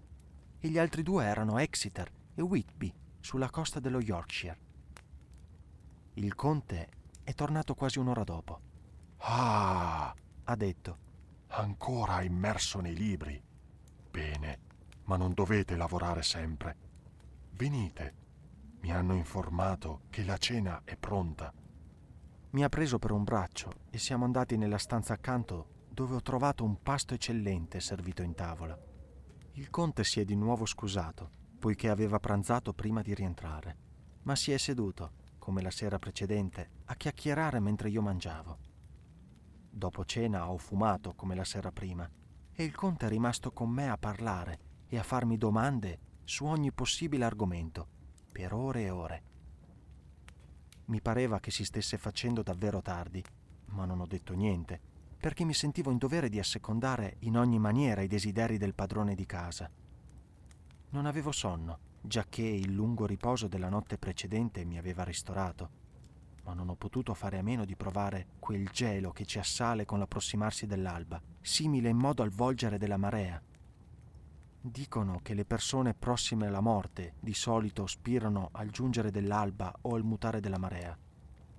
e 0.58 0.68
gli 0.68 0.78
altri 0.78 1.02
due 1.02 1.24
erano 1.24 1.58
Exeter 1.58 2.10
e 2.34 2.42
Whitby, 2.42 2.92
sulla 3.20 3.50
costa 3.50 3.78
dello 3.80 4.00
Yorkshire. 4.00 4.58
Il 6.14 6.34
conte 6.34 6.88
è 7.22 7.34
tornato 7.34 7.74
quasi 7.74 7.98
un'ora 7.98 8.24
dopo. 8.24 8.60
Ah, 9.18 10.14
ha 10.44 10.56
detto. 10.56 11.05
Ancora 11.58 12.20
immerso 12.20 12.80
nei 12.80 12.94
libri. 12.94 13.42
Bene, 14.10 14.58
ma 15.04 15.16
non 15.16 15.32
dovete 15.32 15.74
lavorare 15.74 16.22
sempre. 16.22 16.76
Venite, 17.52 18.24
Mi 18.80 18.92
hanno 18.92 19.14
informato 19.14 20.02
che 20.10 20.22
la 20.22 20.36
cena 20.36 20.82
è 20.84 20.96
pronta. 20.96 21.50
Mi 22.50 22.62
ha 22.62 22.68
preso 22.68 22.98
per 22.98 23.10
un 23.10 23.24
braccio 23.24 23.72
e 23.88 23.96
siamo 23.96 24.26
andati 24.26 24.58
nella 24.58 24.76
stanza 24.76 25.14
accanto 25.14 25.86
dove 25.88 26.16
ho 26.16 26.20
trovato 26.20 26.62
un 26.62 26.82
pasto 26.82 27.14
eccellente 27.14 27.80
servito 27.80 28.22
in 28.22 28.34
tavola. 28.34 28.78
Il 29.52 29.70
conte 29.70 30.04
si 30.04 30.20
è 30.20 30.24
di 30.26 30.36
nuovo 30.36 30.66
scusato, 30.66 31.30
poiché 31.58 31.88
aveva 31.88 32.20
pranzato 32.20 32.74
prima 32.74 33.00
di 33.00 33.14
rientrare, 33.14 33.76
ma 34.24 34.36
si 34.36 34.52
è 34.52 34.58
seduto, 34.58 35.12
come 35.38 35.62
la 35.62 35.70
sera 35.70 35.98
precedente, 35.98 36.70
a 36.84 36.94
chiacchierare 36.94 37.60
mentre 37.60 37.88
io 37.88 38.02
mangiavo. 38.02 38.65
Dopo 39.76 40.06
cena 40.06 40.50
ho 40.50 40.56
fumato 40.56 41.12
come 41.12 41.34
la 41.34 41.44
sera 41.44 41.70
prima 41.70 42.10
e 42.50 42.64
il 42.64 42.74
conte 42.74 43.04
è 43.04 43.08
rimasto 43.10 43.52
con 43.52 43.68
me 43.68 43.90
a 43.90 43.98
parlare 43.98 44.58
e 44.86 44.96
a 44.96 45.02
farmi 45.02 45.36
domande 45.36 45.98
su 46.24 46.46
ogni 46.46 46.72
possibile 46.72 47.26
argomento, 47.26 47.86
per 48.32 48.54
ore 48.54 48.84
e 48.84 48.90
ore. 48.90 49.22
Mi 50.86 51.02
pareva 51.02 51.40
che 51.40 51.50
si 51.50 51.62
stesse 51.62 51.98
facendo 51.98 52.42
davvero 52.42 52.80
tardi, 52.80 53.22
ma 53.66 53.84
non 53.84 54.00
ho 54.00 54.06
detto 54.06 54.32
niente, 54.32 54.80
perché 55.20 55.44
mi 55.44 55.52
sentivo 55.52 55.90
in 55.90 55.98
dovere 55.98 56.30
di 56.30 56.38
assecondare 56.38 57.16
in 57.20 57.36
ogni 57.36 57.58
maniera 57.58 58.00
i 58.00 58.08
desideri 58.08 58.56
del 58.56 58.72
padrone 58.72 59.14
di 59.14 59.26
casa. 59.26 59.70
Non 60.88 61.04
avevo 61.04 61.32
sonno, 61.32 61.80
giacché 62.00 62.40
il 62.40 62.72
lungo 62.72 63.04
riposo 63.04 63.46
della 63.46 63.68
notte 63.68 63.98
precedente 63.98 64.64
mi 64.64 64.78
aveva 64.78 65.04
ristorato, 65.04 65.84
ma 66.46 66.54
non 66.54 66.68
ho 66.68 66.76
potuto 66.76 67.12
fare 67.12 67.38
a 67.38 67.42
meno 67.42 67.64
di 67.64 67.74
provare 67.74 68.28
quel 68.38 68.68
gelo 68.68 69.10
che 69.10 69.26
ci 69.26 69.40
assale 69.40 69.84
con 69.84 69.98
l'approssimarsi 69.98 70.64
dell'alba, 70.66 71.20
simile 71.40 71.88
in 71.88 71.96
modo 71.96 72.22
al 72.22 72.30
volgere 72.30 72.78
della 72.78 72.96
marea. 72.96 73.42
Dicono 74.60 75.18
che 75.22 75.34
le 75.34 75.44
persone 75.44 75.94
prossime 75.94 76.46
alla 76.46 76.60
morte 76.60 77.14
di 77.18 77.34
solito 77.34 77.86
spirano 77.86 78.50
al 78.52 78.70
giungere 78.70 79.10
dell'alba 79.10 79.74
o 79.82 79.96
al 79.96 80.04
mutare 80.04 80.38
della 80.38 80.58
marea. 80.58 80.96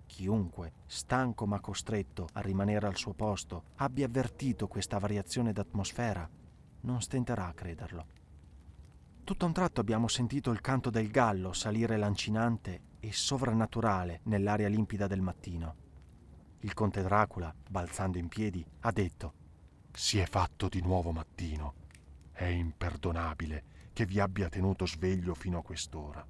Chiunque, 0.05 0.71
stanco 0.85 1.45
ma 1.45 1.59
costretto 1.59 2.29
a 2.31 2.39
rimanere 2.39 2.87
al 2.87 2.95
suo 2.95 3.13
posto, 3.13 3.63
abbia 3.75 4.05
avvertito 4.05 4.69
questa 4.69 4.99
variazione 4.99 5.51
d'atmosfera, 5.51 6.29
non 6.81 7.01
stenterà 7.01 7.47
a 7.47 7.53
crederlo. 7.53 8.16
Tutto 9.27 9.43
a 9.43 9.47
un 9.49 9.53
tratto 9.53 9.81
abbiamo 9.81 10.07
sentito 10.07 10.51
il 10.51 10.61
canto 10.61 10.89
del 10.89 11.11
gallo 11.11 11.51
salire 11.51 11.97
lancinante 11.97 12.83
e 13.01 13.11
sovrannaturale 13.11 14.21
nell'aria 14.23 14.69
limpida 14.69 15.05
del 15.05 15.19
mattino. 15.19 15.75
Il 16.59 16.73
conte 16.73 17.01
Dracula, 17.01 17.53
balzando 17.69 18.19
in 18.19 18.29
piedi, 18.29 18.65
ha 18.79 18.91
detto 18.93 19.33
Si 19.91 20.17
è 20.17 20.25
fatto 20.25 20.69
di 20.69 20.79
nuovo 20.79 21.11
mattino. 21.11 21.73
È 22.31 22.45
imperdonabile 22.45 23.89
che 23.91 24.05
vi 24.05 24.21
abbia 24.21 24.47
tenuto 24.47 24.87
sveglio 24.87 25.33
fino 25.33 25.57
a 25.57 25.61
quest'ora. 25.61 26.25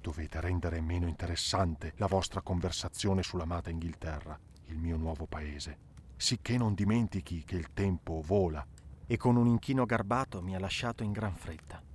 Dovete 0.00 0.40
rendere 0.40 0.80
meno 0.80 1.08
interessante 1.08 1.92
la 1.96 2.06
vostra 2.06 2.40
conversazione 2.40 3.22
sull'amata 3.22 3.68
Inghilterra, 3.68 4.40
il 4.68 4.78
mio 4.78 4.96
nuovo 4.96 5.26
paese, 5.26 5.78
sicché 6.16 6.56
non 6.56 6.72
dimentichi 6.72 7.44
che 7.44 7.56
il 7.56 7.74
tempo 7.74 8.22
vola. 8.24 8.66
E 9.04 9.18
con 9.18 9.36
un 9.36 9.48
inchino 9.48 9.84
garbato 9.84 10.40
mi 10.40 10.56
ha 10.56 10.58
lasciato 10.58 11.02
in 11.02 11.12
gran 11.12 11.34
fretta. 11.34 11.85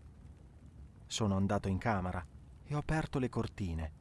Sono 1.11 1.35
andato 1.35 1.67
in 1.67 1.77
camera 1.77 2.25
e 2.63 2.73
ho 2.73 2.77
aperto 2.77 3.19
le 3.19 3.27
cortine, 3.27 3.91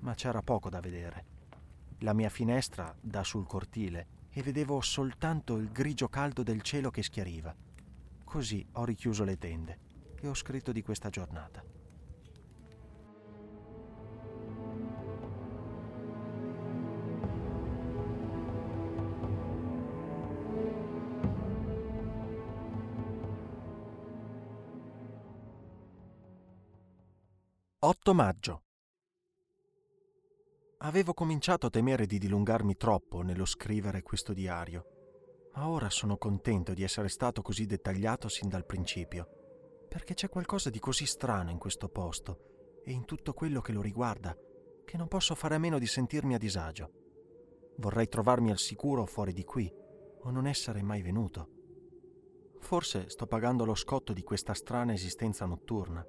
ma 0.00 0.12
c'era 0.12 0.42
poco 0.42 0.68
da 0.68 0.78
vedere. 0.78 1.24
La 2.00 2.12
mia 2.12 2.28
finestra 2.28 2.94
dà 3.00 3.24
sul 3.24 3.46
cortile 3.46 4.06
e 4.28 4.42
vedevo 4.42 4.82
soltanto 4.82 5.56
il 5.56 5.72
grigio 5.72 6.10
caldo 6.10 6.42
del 6.42 6.60
cielo 6.60 6.90
che 6.90 7.02
schiariva. 7.02 7.56
Così 8.24 8.62
ho 8.72 8.84
richiuso 8.84 9.24
le 9.24 9.38
tende 9.38 9.78
e 10.20 10.28
ho 10.28 10.34
scritto 10.34 10.70
di 10.70 10.82
questa 10.82 11.08
giornata. 11.08 11.64
8 27.86 28.14
maggio. 28.14 28.62
Avevo 30.78 31.12
cominciato 31.12 31.66
a 31.66 31.68
temere 31.68 32.06
di 32.06 32.16
dilungarmi 32.16 32.76
troppo 32.76 33.20
nello 33.20 33.44
scrivere 33.44 34.00
questo 34.00 34.32
diario, 34.32 35.50
ma 35.52 35.68
ora 35.68 35.90
sono 35.90 36.16
contento 36.16 36.72
di 36.72 36.82
essere 36.82 37.08
stato 37.08 37.42
così 37.42 37.66
dettagliato 37.66 38.30
sin 38.30 38.48
dal 38.48 38.64
principio, 38.64 39.28
perché 39.86 40.14
c'è 40.14 40.30
qualcosa 40.30 40.70
di 40.70 40.78
così 40.78 41.04
strano 41.04 41.50
in 41.50 41.58
questo 41.58 41.90
posto 41.90 42.80
e 42.82 42.90
in 42.90 43.04
tutto 43.04 43.34
quello 43.34 43.60
che 43.60 43.72
lo 43.72 43.82
riguarda 43.82 44.34
che 44.82 44.96
non 44.96 45.06
posso 45.06 45.34
fare 45.34 45.56
a 45.56 45.58
meno 45.58 45.78
di 45.78 45.86
sentirmi 45.86 46.32
a 46.32 46.38
disagio. 46.38 46.90
Vorrei 47.76 48.08
trovarmi 48.08 48.50
al 48.50 48.58
sicuro 48.58 49.04
fuori 49.04 49.34
di 49.34 49.44
qui 49.44 49.70
o 50.22 50.30
non 50.30 50.46
essere 50.46 50.82
mai 50.82 51.02
venuto. 51.02 51.50
Forse 52.60 53.10
sto 53.10 53.26
pagando 53.26 53.66
lo 53.66 53.74
scotto 53.74 54.14
di 54.14 54.22
questa 54.22 54.54
strana 54.54 54.94
esistenza 54.94 55.44
notturna 55.44 56.02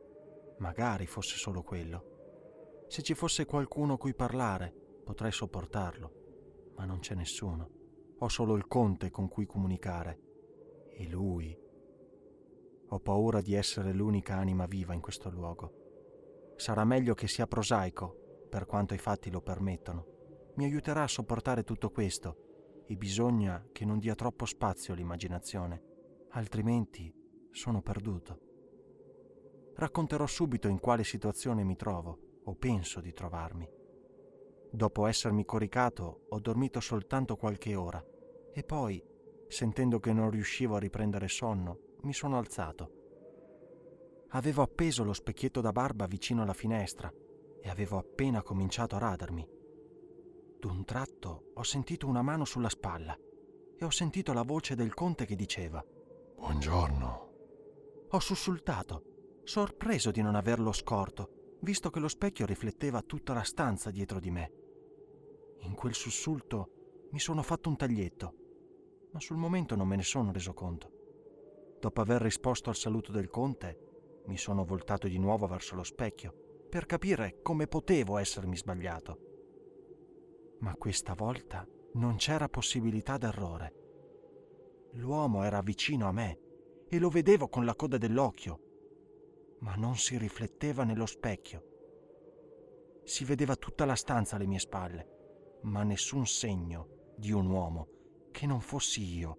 Magari 0.57 1.05
fosse 1.05 1.35
solo 1.35 1.63
quello. 1.63 2.85
Se 2.87 3.01
ci 3.01 3.13
fosse 3.13 3.45
qualcuno 3.45 3.97
cui 3.97 4.13
parlare, 4.13 4.73
potrei 5.03 5.31
sopportarlo, 5.31 6.73
ma 6.77 6.85
non 6.85 6.99
c'è 6.99 7.13
nessuno. 7.13 7.69
Ho 8.19 8.29
solo 8.29 8.55
il 8.55 8.67
conte 8.67 9.11
con 9.11 9.27
cui 9.27 9.45
comunicare. 9.45 10.19
E 10.91 11.09
lui. 11.09 11.57
Ho 12.87 12.99
paura 12.99 13.41
di 13.41 13.53
essere 13.53 13.91
l'unica 13.91 14.35
anima 14.35 14.65
viva 14.65 14.93
in 14.93 15.01
questo 15.01 15.29
luogo. 15.29 16.53
Sarà 16.55 16.85
meglio 16.85 17.15
che 17.15 17.27
sia 17.27 17.47
prosaico, 17.47 18.47
per 18.49 18.65
quanto 18.65 18.93
i 18.93 18.97
fatti 18.97 19.29
lo 19.29 19.41
permettono. 19.41 20.53
Mi 20.55 20.63
aiuterà 20.63 21.03
a 21.03 21.07
sopportare 21.07 21.63
tutto 21.63 21.89
questo 21.89 22.83
e 22.85 22.95
bisogna 22.95 23.67
che 23.73 23.83
non 23.83 23.99
dia 23.99 24.15
troppo 24.15 24.45
spazio 24.45 24.93
all'immaginazione, 24.93 25.83
altrimenti 26.29 27.13
sono 27.51 27.81
perduto 27.81 28.53
racconterò 29.75 30.25
subito 30.25 30.67
in 30.67 30.79
quale 30.79 31.03
situazione 31.03 31.63
mi 31.63 31.75
trovo 31.75 32.41
o 32.45 32.55
penso 32.55 33.01
di 33.01 33.13
trovarmi. 33.13 33.67
Dopo 34.71 35.05
essermi 35.05 35.45
coricato 35.45 36.25
ho 36.29 36.39
dormito 36.39 36.79
soltanto 36.79 37.35
qualche 37.35 37.75
ora 37.75 38.03
e 38.51 38.63
poi, 38.63 39.03
sentendo 39.47 39.99
che 39.99 40.13
non 40.13 40.29
riuscivo 40.29 40.75
a 40.75 40.79
riprendere 40.79 41.27
sonno, 41.27 41.95
mi 42.01 42.13
sono 42.13 42.37
alzato. 42.37 43.03
Avevo 44.29 44.61
appeso 44.61 45.03
lo 45.03 45.13
specchietto 45.13 45.61
da 45.61 45.71
barba 45.71 46.07
vicino 46.07 46.41
alla 46.41 46.53
finestra 46.53 47.11
e 47.61 47.69
avevo 47.69 47.97
appena 47.97 48.41
cominciato 48.41 48.95
a 48.95 48.99
radermi. 48.99 49.47
D'un 50.59 50.83
tratto 50.83 51.51
ho 51.53 51.63
sentito 51.63 52.07
una 52.07 52.21
mano 52.21 52.45
sulla 52.45 52.69
spalla 52.69 53.17
e 53.77 53.85
ho 53.85 53.89
sentito 53.89 54.33
la 54.33 54.43
voce 54.43 54.75
del 54.75 54.93
conte 54.93 55.25
che 55.25 55.35
diceva 55.35 55.83
Buongiorno. 56.35 57.29
Ho 58.09 58.19
sussultato 58.19 59.14
sorpreso 59.45 60.09
di 60.09 60.21
non 60.21 60.35
averlo 60.35 60.71
scorto, 60.71 61.57
visto 61.61 61.91
che 61.91 61.99
lo 61.99 62.07
specchio 62.07 62.45
rifletteva 62.45 63.01
tutta 63.03 63.33
la 63.33 63.43
stanza 63.43 63.91
dietro 63.91 64.19
di 64.19 64.31
me. 64.31 64.51
In 65.59 65.75
quel 65.75 65.93
sussulto 65.93 67.07
mi 67.11 67.19
sono 67.19 67.43
fatto 67.43 67.69
un 67.69 67.77
taglietto, 67.77 68.33
ma 69.11 69.19
sul 69.19 69.37
momento 69.37 69.75
non 69.75 69.87
me 69.87 69.95
ne 69.95 70.03
sono 70.03 70.31
reso 70.31 70.53
conto. 70.53 70.91
Dopo 71.79 72.01
aver 72.01 72.21
risposto 72.21 72.69
al 72.69 72.75
saluto 72.75 73.11
del 73.11 73.29
conte, 73.29 74.23
mi 74.25 74.37
sono 74.37 74.65
voltato 74.65 75.07
di 75.07 75.19
nuovo 75.19 75.45
verso 75.45 75.75
lo 75.75 75.83
specchio 75.83 76.67
per 76.67 76.87
capire 76.87 77.41
come 77.43 77.67
potevo 77.67 78.17
essermi 78.17 78.57
sbagliato. 78.57 79.19
Ma 80.59 80.75
questa 80.75 81.13
volta 81.13 81.67
non 81.93 82.15
c'era 82.15 82.49
possibilità 82.49 83.17
d'errore. 83.17 83.73
L'uomo 84.93 85.43
era 85.43 85.61
vicino 85.61 86.07
a 86.07 86.11
me 86.11 86.39
e 86.89 86.97
lo 86.97 87.09
vedevo 87.09 87.47
con 87.47 87.63
la 87.63 87.75
coda 87.75 87.97
dell'occhio 87.97 88.64
ma 89.59 89.75
non 89.75 89.95
si 89.95 90.17
rifletteva 90.17 90.83
nello 90.83 91.05
specchio. 91.05 91.63
Si 93.03 93.23
vedeva 93.23 93.55
tutta 93.55 93.85
la 93.85 93.95
stanza 93.95 94.35
alle 94.35 94.47
mie 94.47 94.59
spalle, 94.59 95.59
ma 95.61 95.83
nessun 95.83 96.25
segno 96.25 97.13
di 97.15 97.31
un 97.31 97.47
uomo 97.47 97.87
che 98.31 98.45
non 98.45 98.61
fossi 98.61 99.03
io. 99.17 99.37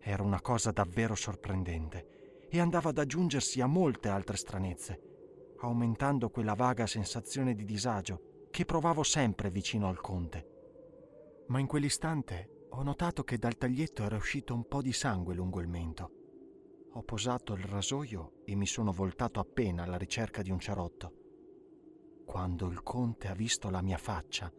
Era 0.00 0.22
una 0.22 0.40
cosa 0.40 0.70
davvero 0.70 1.14
sorprendente 1.14 2.46
e 2.48 2.60
andava 2.60 2.90
ad 2.90 2.98
aggiungersi 2.98 3.60
a 3.60 3.66
molte 3.66 4.08
altre 4.08 4.36
stranezze, 4.36 5.54
aumentando 5.58 6.30
quella 6.30 6.54
vaga 6.54 6.86
sensazione 6.86 7.54
di 7.54 7.64
disagio 7.64 8.46
che 8.50 8.64
provavo 8.64 9.02
sempre 9.02 9.50
vicino 9.50 9.88
al 9.88 10.00
conte. 10.00 11.44
Ma 11.48 11.58
in 11.58 11.66
quell'istante 11.66 12.66
ho 12.70 12.82
notato 12.82 13.24
che 13.24 13.38
dal 13.38 13.56
taglietto 13.56 14.02
era 14.02 14.16
uscito 14.16 14.54
un 14.54 14.66
po' 14.66 14.82
di 14.82 14.92
sangue 14.92 15.34
lungo 15.34 15.60
il 15.60 15.68
mento. 15.68 16.10
Ho 16.92 17.02
posato 17.02 17.52
il 17.52 17.64
rasoio 17.64 18.40
e 18.44 18.54
mi 18.54 18.66
sono 18.66 18.92
voltato 18.92 19.40
appena 19.40 19.82
alla 19.82 19.98
ricerca 19.98 20.42
di 20.42 20.50
un 20.50 20.58
cerotto. 20.58 21.12
Quando 22.24 22.68
il 22.68 22.82
conte 22.82 23.28
ha 23.28 23.34
visto 23.34 23.70
la 23.70 23.82
mia 23.82 23.98
faccia, 23.98 24.52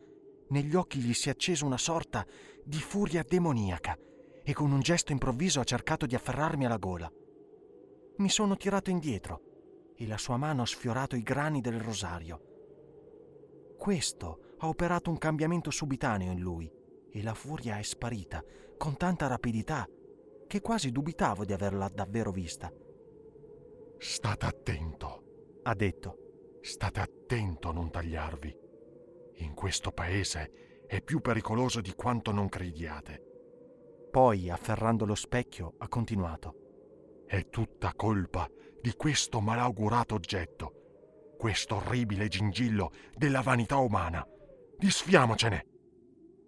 negli 0.49 0.75
occhi 0.75 0.99
gli 0.99 1.13
si 1.13 1.29
è 1.29 1.31
accesa 1.31 1.65
una 1.65 1.77
sorta 1.77 2.25
di 2.63 2.79
furia 2.79 3.23
demoniaca 3.27 3.97
e 4.43 4.53
con 4.53 4.71
un 4.71 4.79
gesto 4.79 5.11
improvviso 5.11 5.59
ha 5.59 5.63
cercato 5.63 6.05
di 6.05 6.15
afferrarmi 6.15 6.65
alla 6.65 6.77
gola. 6.77 7.11
Mi 8.17 8.29
sono 8.29 8.55
tirato 8.57 8.89
indietro 8.89 9.41
e 9.95 10.07
la 10.07 10.17
sua 10.17 10.37
mano 10.37 10.61
ha 10.61 10.67
sfiorato 10.67 11.15
i 11.15 11.23
grani 11.23 11.61
del 11.61 11.79
rosario. 11.79 12.41
Questo 13.77 14.55
ha 14.59 14.67
operato 14.67 15.09
un 15.09 15.17
cambiamento 15.17 15.71
subitaneo 15.71 16.31
in 16.31 16.39
lui 16.39 16.71
e 17.11 17.23
la 17.23 17.33
furia 17.33 17.77
è 17.77 17.81
sparita 17.81 18.43
con 18.77 18.97
tanta 18.97 19.27
rapidità 19.27 19.87
che 20.49 20.61
quasi 20.61 20.91
dubitavo 20.91 21.45
di 21.45 21.53
averla 21.53 21.87
davvero 21.89 22.31
vista. 22.31 22.73
State 23.99 24.45
attento, 24.47 25.59
ha 25.61 25.75
detto. 25.75 26.57
State 26.59 26.99
attento 26.99 27.69
a 27.69 27.71
non 27.71 27.91
tagliarvi. 27.91 28.57
In 29.35 29.53
questo 29.53 29.91
paese 29.91 30.83
è 30.87 31.03
più 31.03 31.19
pericoloso 31.21 31.81
di 31.81 31.93
quanto 31.93 32.31
non 32.31 32.49
crediate. 32.49 34.07
Poi, 34.09 34.49
afferrando 34.49 35.05
lo 35.05 35.13
specchio, 35.13 35.75
ha 35.77 35.87
continuato. 35.87 37.25
È 37.27 37.47
tutta 37.49 37.93
colpa 37.95 38.49
di 38.81 38.93
questo 38.93 39.41
malaugurato 39.41 40.15
oggetto, 40.15 41.35
questo 41.37 41.75
orribile 41.75 42.27
gingillo 42.27 42.91
della 43.15 43.41
vanità 43.41 43.77
umana. 43.77 44.27
Disfiamocene! 44.75 45.67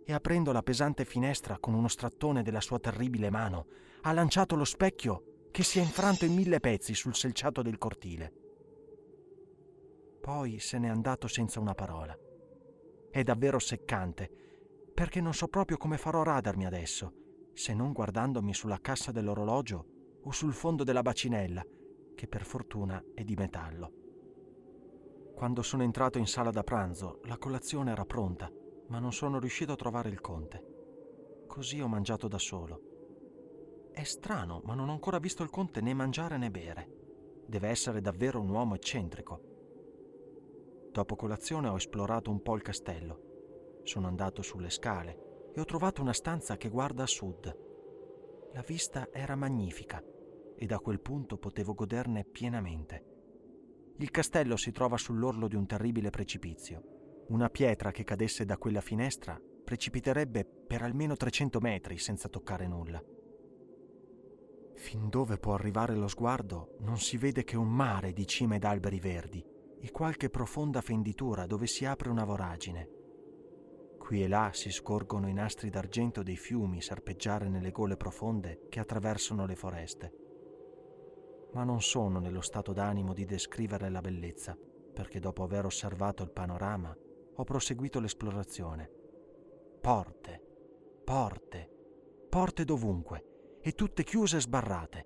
E 0.03 0.11
aprendo 0.11 0.51
la 0.51 0.63
pesante 0.63 1.05
finestra 1.05 1.59
con 1.59 1.75
uno 1.75 1.87
strattone 1.87 2.41
della 2.41 2.61
sua 2.61 2.79
terribile 2.79 3.29
mano, 3.29 3.67
ha 4.01 4.11
lanciato 4.13 4.55
lo 4.55 4.65
specchio 4.65 5.47
che 5.51 5.63
si 5.63 5.79
è 5.79 5.81
infranto 5.81 6.25
in 6.25 6.33
mille 6.33 6.59
pezzi 6.59 6.95
sul 6.95 7.13
selciato 7.13 7.61
del 7.61 7.77
cortile. 7.77 8.33
Poi 10.21 10.59
se 10.59 10.79
n'è 10.79 10.87
andato 10.87 11.27
senza 11.27 11.59
una 11.59 11.73
parola. 11.73 12.17
È 13.09 13.23
davvero 13.23 13.59
seccante, 13.59 14.29
perché 14.93 15.19
non 15.19 15.33
so 15.33 15.47
proprio 15.47 15.77
come 15.77 15.97
farò 15.97 16.21
a 16.21 16.25
radarmi 16.25 16.65
adesso, 16.65 17.13
se 17.53 17.73
non 17.73 17.91
guardandomi 17.91 18.53
sulla 18.53 18.79
cassa 18.79 19.11
dell'orologio 19.11 19.85
o 20.23 20.31
sul 20.31 20.53
fondo 20.53 20.83
della 20.83 21.01
bacinella, 21.01 21.63
che 22.15 22.27
per 22.27 22.45
fortuna 22.45 23.03
è 23.13 23.23
di 23.23 23.35
metallo. 23.35 23.91
Quando 25.35 25.61
sono 25.63 25.83
entrato 25.83 26.17
in 26.17 26.27
sala 26.27 26.51
da 26.51 26.63
pranzo, 26.63 27.19
la 27.23 27.37
colazione 27.37 27.91
era 27.91 28.05
pronta, 28.05 28.51
ma 28.87 28.99
non 28.99 29.11
sono 29.11 29.39
riuscito 29.39 29.71
a 29.71 29.75
trovare 29.75 30.09
il 30.09 30.21
conte. 30.21 31.43
Così 31.47 31.81
ho 31.81 31.87
mangiato 31.87 32.27
da 32.27 32.37
solo. 32.37 32.90
È 33.93 34.03
strano, 34.03 34.61
ma 34.63 34.73
non 34.73 34.87
ho 34.89 34.93
ancora 34.93 35.19
visto 35.19 35.43
il 35.43 35.49
conte 35.49 35.81
né 35.81 35.93
mangiare 35.93 36.37
né 36.37 36.49
bere. 36.49 37.43
Deve 37.45 37.67
essere 37.67 37.99
davvero 37.99 38.39
un 38.39 38.49
uomo 38.49 38.75
eccentrico. 38.75 39.41
Dopo 40.91 41.15
colazione 41.15 41.67
ho 41.67 41.75
esplorato 41.75 42.31
un 42.31 42.41
po' 42.41 42.55
il 42.55 42.61
castello. 42.61 43.79
Sono 43.83 44.07
andato 44.07 44.41
sulle 44.41 44.69
scale 44.69 45.51
e 45.53 45.59
ho 45.59 45.65
trovato 45.65 46.01
una 46.01 46.13
stanza 46.13 46.55
che 46.55 46.69
guarda 46.69 47.03
a 47.03 47.07
sud. 47.07 47.57
La 48.53 48.61
vista 48.61 49.09
era 49.11 49.35
magnifica 49.35 50.01
e 50.55 50.65
da 50.65 50.79
quel 50.79 51.01
punto 51.01 51.37
potevo 51.37 51.73
goderne 51.73 52.23
pienamente. 52.23 53.05
Il 53.97 54.09
castello 54.09 54.55
si 54.55 54.71
trova 54.71 54.97
sull'orlo 54.97 55.47
di 55.47 55.55
un 55.55 55.65
terribile 55.65 56.09
precipizio. 56.09 57.25
Una 57.27 57.49
pietra 57.49 57.91
che 57.91 58.03
cadesse 58.03 58.45
da 58.45 58.57
quella 58.57 58.81
finestra 58.81 59.39
precipiterebbe 59.63 60.45
per 60.45 60.81
almeno 60.81 61.15
300 61.15 61.59
metri 61.59 61.97
senza 61.97 62.27
toccare 62.29 62.67
nulla. 62.67 63.01
Fin 64.75 65.09
dove 65.09 65.37
può 65.37 65.53
arrivare 65.53 65.95
lo 65.95 66.07
sguardo 66.07 66.75
non 66.79 66.97
si 66.97 67.17
vede 67.17 67.43
che 67.43 67.57
un 67.57 67.69
mare 67.69 68.13
di 68.13 68.25
cime 68.25 68.55
ed 68.55 68.63
alberi 68.63 68.99
verdi 68.99 69.45
e 69.79 69.91
qualche 69.91 70.29
profonda 70.29 70.81
fenditura 70.81 71.45
dove 71.45 71.67
si 71.67 71.85
apre 71.85 72.09
una 72.09 72.23
voragine. 72.23 72.89
Qui 73.97 74.23
e 74.23 74.27
là 74.27 74.49
si 74.53 74.71
scorgono 74.71 75.27
i 75.27 75.33
nastri 75.33 75.69
d'argento 75.69 76.21
dei 76.21 76.35
fiumi 76.35 76.81
serpeggiare 76.81 77.47
nelle 77.47 77.71
gole 77.71 77.97
profonde 77.97 78.65
che 78.69 78.79
attraversano 78.79 79.45
le 79.45 79.55
foreste. 79.55 80.13
Ma 81.53 81.63
non 81.63 81.81
sono 81.81 82.19
nello 82.19 82.41
stato 82.41 82.73
d'animo 82.73 83.13
di 83.13 83.25
descrivere 83.25 83.89
la 83.89 84.01
bellezza, 84.01 84.57
perché 84.93 85.19
dopo 85.19 85.43
aver 85.43 85.65
osservato 85.65 86.23
il 86.23 86.31
panorama 86.31 86.95
ho 87.35 87.43
proseguito 87.43 87.99
l'esplorazione. 87.99 88.89
Porte, 89.79 90.41
porte, 91.03 91.69
porte 92.29 92.65
dovunque, 92.65 93.30
e 93.61 93.73
tutte 93.73 94.03
chiuse 94.03 94.37
e 94.37 94.41
sbarrate. 94.41 95.05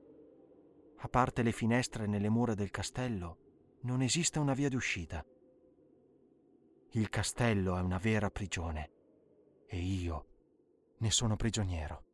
A 0.97 1.07
parte 1.09 1.43
le 1.43 1.51
finestre 1.51 2.07
nelle 2.07 2.29
mura 2.29 2.53
del 2.53 2.71
castello, 2.71 3.37
non 3.81 4.01
esiste 4.01 4.39
una 4.39 4.53
via 4.53 4.69
d'uscita. 4.69 5.23
Il 6.91 7.09
castello 7.09 7.77
è 7.77 7.81
una 7.81 7.97
vera 7.97 8.31
prigione 8.31 8.91
e 9.67 9.77
io 9.77 10.25
ne 10.97 11.11
sono 11.11 11.35
prigioniero. 11.35 12.04